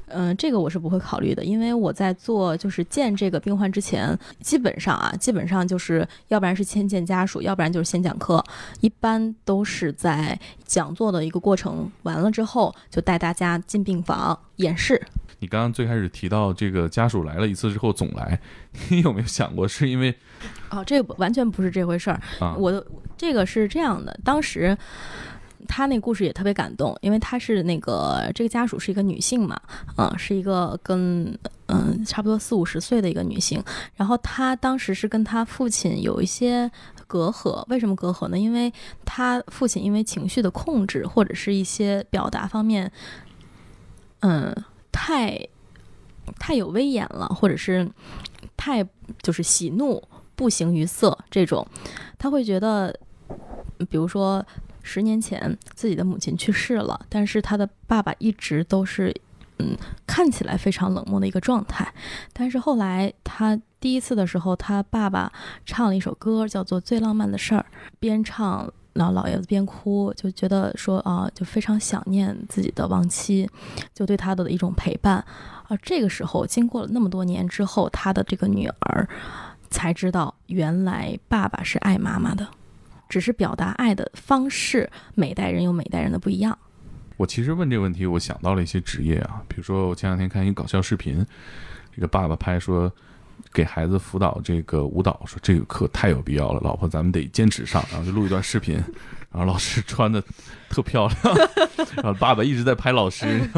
[0.08, 8.42] 嗯，这个我是不会考虑的，因为我在做就是见这个病患之前，基本上啊，基本上就是要不然是先见家属，要不然就是先讲课，
[8.80, 15.00] 一般都是在讲座的一个过程完了之后，就带大家进病房演示。
[15.38, 18.40] 你刚刚最开始提到这个家属来了一次之后总来，
[18.88, 20.14] 你有没有想过是因为
[20.70, 22.20] 哦，这完全不是这回事儿。
[22.40, 22.54] 啊？
[22.56, 22.84] 我的
[23.16, 24.76] 这个是这样的，当时
[25.68, 29.60] 他那故事也特别感动，因为他是那个这个家属是一个女性嘛，
[29.96, 31.36] 嗯、是一个跟
[31.68, 33.62] 嗯、差不多四五十岁的一个女性，
[33.96, 36.70] 然后她当时是跟她父亲有一些
[37.08, 38.38] 隔阂，为什么隔阂呢？
[38.38, 38.72] 因为
[39.04, 42.92] 她父亲因为情绪的控制或者是一些表达方面，
[44.20, 44.54] 嗯，
[44.96, 45.38] 太
[46.38, 47.86] 太有威严了，或者是
[48.56, 48.82] 太
[49.20, 50.02] 就是喜怒
[50.34, 51.64] 不形于色这种，
[52.18, 52.98] 他会觉得，
[53.90, 54.44] 比如说
[54.82, 59.14] 十年前自己的母亲去世了，但是他的爸爸一直都是，
[59.58, 59.76] 嗯，
[60.06, 61.92] 看起来非常冷漠的一个状态。
[62.32, 65.30] 但是后来他第一次的时候，他爸爸
[65.66, 67.66] 唱了一首歌，叫做《最浪漫的事儿》，
[68.00, 68.72] 边唱。
[68.96, 73.48] 然后老爷子边哭，就觉得说啊，就非常想念自己的亡妻，
[73.94, 75.24] 就对他的一种陪伴。
[75.68, 79.08] 而这个时候，经过了那么多年之后，他的这个女儿
[79.68, 82.46] 才知道，原来爸爸是爱妈妈的，
[83.08, 86.56] 只是表达爱的方式，每代人有每代人的不一样。
[87.16, 91.26] 我其实问这个问题，我想到了一些职业啊，比如说我前两天看一个搞笑视频，
[91.94, 92.92] 这个爸爸拍说
[93.52, 98.74] 给孩子辅导这个舞蹈，说这个课太有必要了，老婆咱们得坚持上，然后就录一段视频，
[99.30, 100.22] 然后老师穿的
[100.68, 101.36] 特漂亮，
[101.96, 103.48] 然后爸爸一直在拍老师，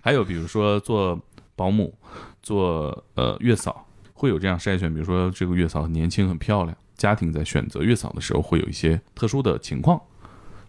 [0.00, 1.18] 还有比如说做
[1.56, 1.94] 保姆、
[2.42, 10.00] 做呃月嫂，会有这样筛选，比如说这个月嫂很年轻很漂亮，家庭在选择月嫂的时候会有一些特殊的情况。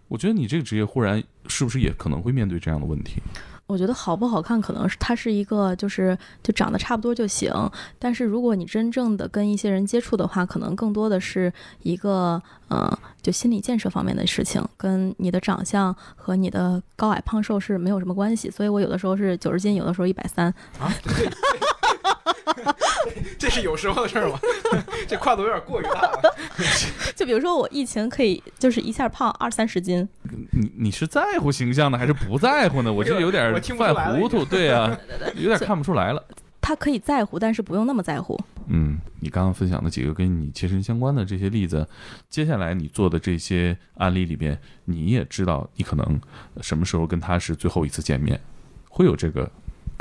[0.08, 3.22] 我觉得你这个职业忽然是不是也可能会面对这样的问题？
[3.66, 7.50] 我觉得好不好看，可能是它是一个，就是就长得差不多就行。
[7.98, 11.50] 但是如果你真正的跟一些人接触的话，可能更多的是
[11.82, 12.90] 一个嗯，
[13.22, 18.50] 就心理建设方面的事情，跟你的长相和你的高矮胖瘦是没有什么关系。
[18.50, 20.52] 所以我有的时候是九十斤，有的时候一百三。
[20.78, 20.92] 啊，
[23.38, 24.38] 这是有时候的事儿吗？
[25.08, 26.22] 这跨度有点过于大了。
[27.16, 30.08] 就比如说我疫情可以就是一下胖二三十斤，
[30.50, 32.92] 你你是在乎形象呢，还是不在乎呢？
[32.92, 34.96] 我就有点犯糊涂，对啊、
[35.34, 36.24] 有点看不出来了。
[36.60, 38.38] 他可以在乎，但是不用那么在乎。
[38.68, 41.86] 嗯，你刚刚分享的几个跟你切身相关的这些例子，
[42.30, 46.20] 接下来你做的这些案例里边，你也知道你可能
[46.60, 48.40] 什么时候跟他是最后一次见面，
[48.88, 49.50] 会有这个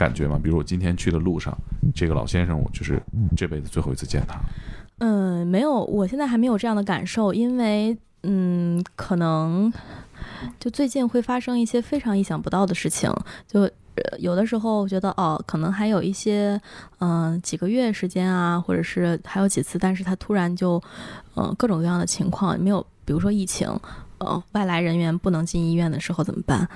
[0.02, 0.40] 感觉吗？
[0.44, 1.56] 比如我今天去的路上，
[1.94, 3.00] 这个老先生，我就是
[3.38, 4.40] 这辈子最后一次见他。
[4.98, 9.72] 嗯，没有，我现在还没有这样的感受，因为嗯，可能
[10.60, 13.14] 就最近会发生一些非常意想不到的事情，
[13.48, 13.70] 就。
[14.18, 16.60] 有的时候觉得哦，可能还有一些，
[17.00, 20.82] 嗯、几个月时间啊，或者是还有几次，但是他突然就，
[21.36, 23.70] 嗯、各种各样的情况没有，比如说疫情，
[24.20, 26.68] 呃，外来人员不能进医院的时候怎么办？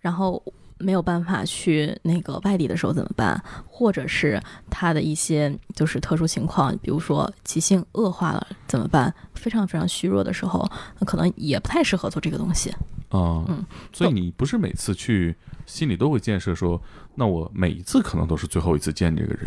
[0.00, 0.40] 然后
[0.78, 3.42] 没有办法去那个外地的时候怎么办？
[3.66, 9.12] 或者是他的一些就是特殊情况，比如说急性恶化了怎么办？
[9.34, 10.68] 非常非常虚弱的时候，
[10.98, 12.70] 那可能也不太适合做这个东西。
[13.08, 16.80] 啊、嗯所以你不是每次去心里都会建设说，
[17.14, 19.46] 那我每一次可能都是最后一次见这个人。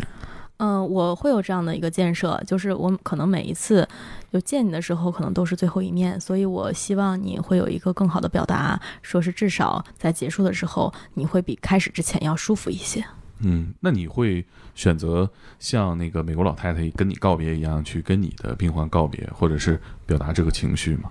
[0.59, 3.87] 嗯，我会有这样的一个建设，就是我可能每一次
[4.31, 13.01] 就见你的时候，可能都是最后一面，所以我希望你会有一个更好的表达，说是至少在结束的时候，你会比开始之前要舒服一些。
[13.39, 14.45] 嗯，那你会
[14.75, 15.29] 选择
[15.59, 21.09] 像那个美国老太太跟你告别一样，去跟你的病患告别，或者是表达这个情绪吗？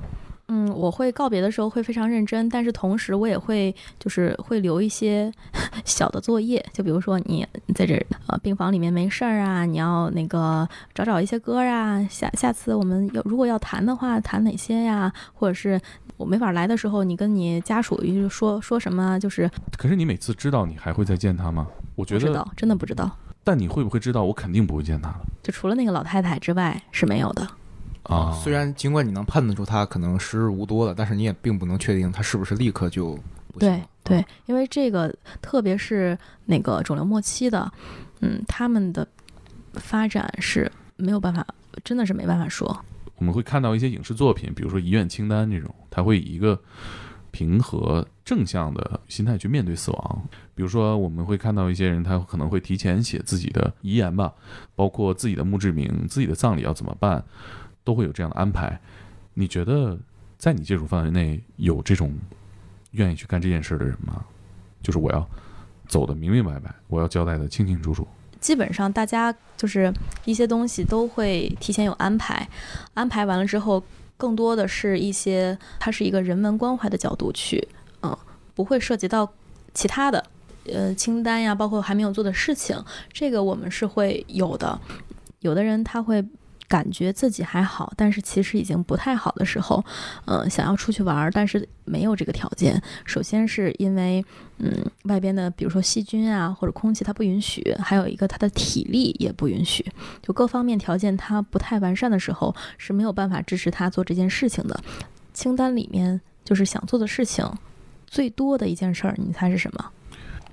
[0.50, 5.30] 嗯，我会告别的时候会非常认真，但是同时我也会就是会留一些
[5.84, 7.94] 小的作业，就比如说你在这
[8.28, 15.12] 呃病房里面没事儿啊，你要那个找找一些歌啊，下下次我们要如果要谈的话，谈哪些呀？
[15.34, 15.78] 或者是
[16.16, 21.66] 我没法来的时候，你跟你家属就说说什么，就是可是你每次知道你还会再见他吗？
[21.94, 23.10] 我觉得，不知道，真的不知道。
[23.44, 27.46] 但你会不会知道我肯定不会见他了就除了那个老太太之外是没有的。
[28.02, 28.32] 啊？
[28.42, 33.12] 虽然尽管你能判断出他可能时日无多了，但是你也并不能确定他是不是立刻就
[33.52, 33.80] 不行对了。
[34.04, 37.70] 对，因为这个特别是那个肿瘤末期的，
[38.20, 39.06] 嗯，他们的
[39.74, 41.46] 发展是没有办法
[41.84, 42.84] 真的是没办法说。
[43.16, 46.58] 我们会看到一些影视作品，比如说《遗愿清单》这种，他会以一个
[47.32, 50.22] 平和正向的心态去面对死亡。
[50.54, 54.32] 比如说，我们会看到一些人，他可能会提前写自己的遗言吧，
[54.74, 57.22] 包括自己的墓志铭、自己的葬礼要怎么办，
[57.88, 58.78] 都会有这样的安排。
[59.32, 59.98] 你觉得
[60.36, 62.12] 在你接触范围内有这种
[62.90, 64.22] 愿意去干这件事的人吗？
[64.82, 65.26] 就是我要
[65.86, 68.06] 走的明明白白，我要交代的清清楚楚。
[68.40, 69.90] 基本上大家就是
[70.26, 72.46] 一些东西都会提前有安排，
[72.92, 73.82] 安排完了之后，
[74.18, 77.66] 更多的是一些它是一个人文关怀的角度去，
[78.02, 78.14] 嗯，
[78.54, 79.32] 不会涉及到
[79.72, 80.22] 其他的，
[80.66, 84.78] 呃，清单呀，包括还没有做的事情，这个我们是会有的。
[85.40, 86.22] 有的人他会。
[86.68, 89.82] 感觉自己还好，但是其实已经不太好的时候，
[90.26, 92.80] 嗯，想要出去玩，但是没有这个条件。
[93.06, 94.22] 首先是因为，
[94.58, 99.84] 嗯，外边的比如说细菌啊或者空气它不允许，还有一个他的体力也不允许，
[100.22, 104.78] 就各方面条件它不太完善的时候是没有办法支持他做这件事情的。
[105.32, 107.50] 清单里面就是想做的事情
[108.06, 109.90] 最多的一件事儿，你猜是什么？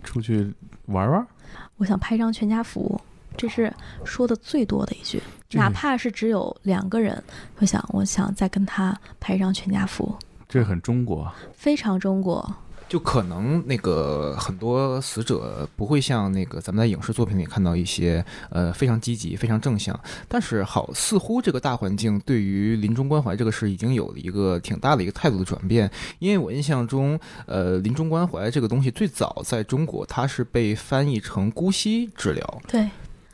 [0.03, 0.53] 出去
[0.85, 1.27] 玩玩？
[1.75, 3.01] 我想拍张全家福。
[3.37, 3.69] 这是
[4.05, 7.23] 说的最多的一句，哪怕是只有两个人，
[7.59, 10.15] 我想，我想再跟他拍一张全家福。
[10.47, 12.55] 这很中国，非常中国。
[12.87, 25.89] 就可能那个很多死者不会像那个咱们在影视作品里看到一些呃非常积极、非常正向，但是好似乎这个大环境对于临终关怀这个事已经有了一个挺大的一个态度的转变。
[26.19, 32.61] 因为我印象中，呃，临终关怀这个东西最早在中国它是被翻译成姑息治疗。
[32.67, 32.87] 对。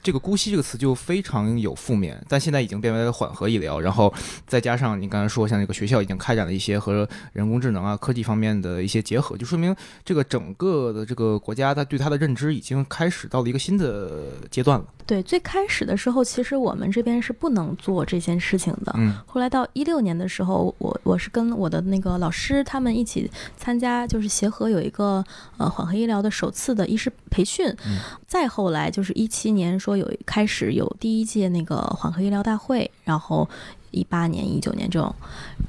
[0.04, 4.14] 这个姑息这个词就非常有负面，但现在已经变为了缓和医疗，然后
[4.48, 14.86] 再加上你刚才说，像这个学校已经开展了一些和人工智能啊、科技方面的一些结合，就说明这个整个的这个国家，它对它的认知已经开始到了一个新的阶段了。
[15.12, 18.96] 对，最开始的时候，其实我们这边是不能做这件事情的。
[18.98, 19.14] 嗯。
[19.26, 25.22] 后来到一六年的时候，我我是跟我的那个老师他们一起参加，就是协和有一个
[25.58, 27.68] 呃缓和医疗的首次的医师培训。
[27.86, 28.00] 嗯。
[28.26, 29.98] 再后来就是一七年说。
[29.98, 33.48] 有开始有第一届那个缓和医疗大会，然后
[33.92, 35.14] 一八年、一九年这种，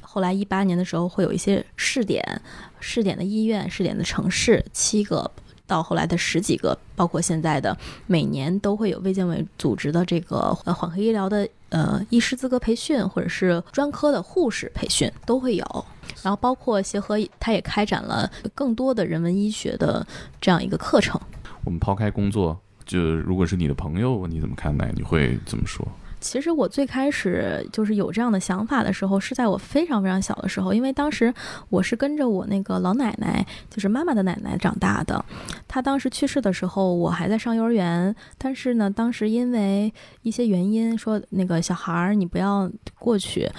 [0.00, 2.24] 后来一八年的时候会有一些试点，
[2.78, 5.28] 试点的医院、试点的城市七个
[5.72, 7.74] 到后来的十几个，包括现在的
[8.06, 15.84] 每年都会有卫健委组织的这个呃缓和医疗的呃医师资格培训，或者是专科的护士培训都会有，
[16.22, 20.06] 然后包括协和它也开展了更多的人文医学的
[20.38, 21.18] 这样一个课程。
[21.64, 22.58] 我们抛开工作。
[22.84, 24.92] 就如果是你的朋友，你怎么看待？
[24.94, 25.86] 你会怎么说？
[26.22, 31.34] 其实我最开始就是有这样的想法的时候，是在我非常非常小的时候，因为当时
[31.68, 35.22] 我是跟着我那个老奶奶，就是妈妈的奶奶长大的。
[35.66, 38.14] 她当时去世的时候，我还在上幼儿园。
[38.38, 39.92] 但是呢，当时因为
[40.22, 43.50] 一些原因，说那个小孩儿你不要过去，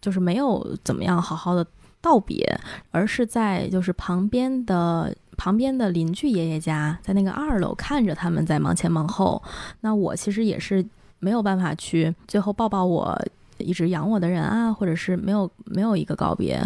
[0.00, 1.64] 就是没有怎么样好好的
[2.00, 5.14] 道别，而是在就是旁边的。
[5.36, 9.42] 旁边的邻居爷爷家，在那个二楼看着他们在忙前忙后，
[9.80, 10.84] 那我其实也是
[11.20, 13.16] 没有办法去最后抱抱我
[13.58, 16.60] 一直养我的人啊，或者是没有没有一个告别。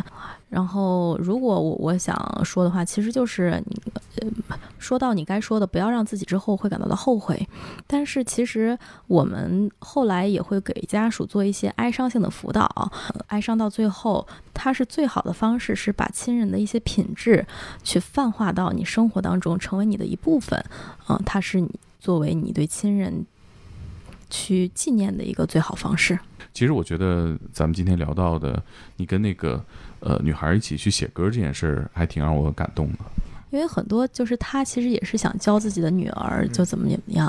[0.48, 3.61] 然后，如果我我想说的话，其实就是，
[4.78, 7.48] 说到你该说的，不要让自己之后会感到的后悔。
[7.88, 8.78] 但是，其实
[9.09, 12.92] 我们后来也会给家属做一些哀伤性的辅导。
[13.26, 17.44] 哀伤到最后，它是最好的方式，是把亲人的一些品质
[17.82, 20.64] 去泛化到你生活当中，成为你的一部分。
[21.09, 23.26] 嗯，它是你作为你对亲人
[24.35, 26.18] 去纪念的一个最好方式。
[26.53, 28.61] 其实，我觉得咱们今天聊到的，
[28.97, 29.64] 你跟那个。
[30.07, 32.99] 呃，女孩一起去写歌这件事儿还挺让我感动的，
[33.49, 37.28] 因为很多就是他其实也是想教自己的女儿就怎么怎么样，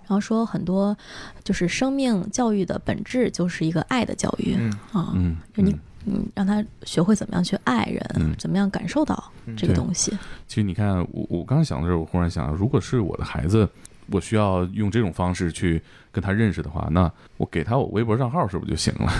[0.00, 0.96] 然后说很多
[1.44, 4.56] 就是生命教育的本质就是一个爱的教育
[4.90, 5.72] 啊，嗯，就你
[6.04, 10.10] 嗯让他学会怎么样去爱人，怎么样感受到这个东西。
[10.48, 13.68] 其实你看，我我刚想的时候，我忽然想，如果是我的孩子。
[14.10, 15.82] 我需要用这种方式去
[16.12, 19.12] 跟他认识的话，那我给他我微博账号是不是就行了？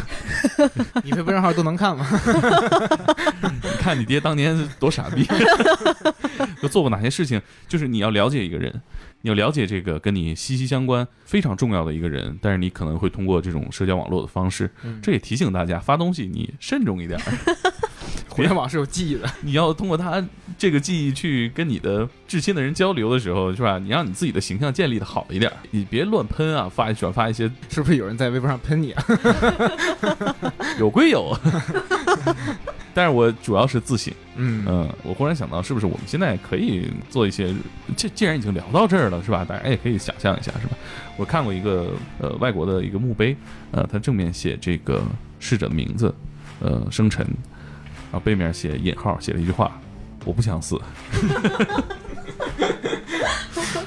[1.05, 2.07] 你微博账号都能看吗？
[3.63, 5.27] 你看你爹当年多傻逼，
[6.63, 7.41] 都做过哪些事情？
[7.69, 8.73] 就是你要了解一个人，
[9.23, 14.71] 你要了解这个跟你息息相关、非常重要的一个人，但是你可能会通过这种社交网络的方式，
[15.03, 17.19] 这也提醒大家发东西你慎重一点。
[18.37, 20.23] 互联网是有记忆的， 你要通过他
[20.59, 23.79] 这个记忆去跟你的至亲的人交流的时候，是吧？
[23.79, 29.05] 你让你自己的形象建立的好一点，你别乱喷啊，发转发一些， 是不是有人在微博上喷你啊？
[30.79, 31.35] 有归有，
[32.93, 34.13] 但是我主要是自省。
[34.39, 37.55] 嗯嗯，我忽然想到，是不是我们现在可以做一些？
[37.97, 39.43] 既既然已经聊到这儿了，是吧？
[39.45, 40.77] 大家也可以想象一下，是吧？
[41.17, 43.35] 我看过一个呃外国的一个墓碑，
[43.71, 45.03] 呃，它正面写这个
[45.41, 46.15] 逝者的名字，
[46.61, 47.31] 呃，生辰，然
[48.17, 49.79] 后背面写引号，写了一句话
[50.25, 50.81] ：“我不想死。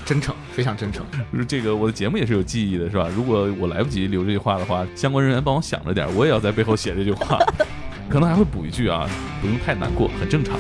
[0.06, 1.06] 真诚，非常真诚。
[1.48, 3.10] ”这个我的节目也是有记忆的，是吧？
[3.16, 7.40] 如果我来不及留这句话的话，相关人员帮我想着点，我也要在背后写这句话，
[8.10, 9.10] 可能还会补一句啊，
[9.42, 10.58] 不用太难过，很正常。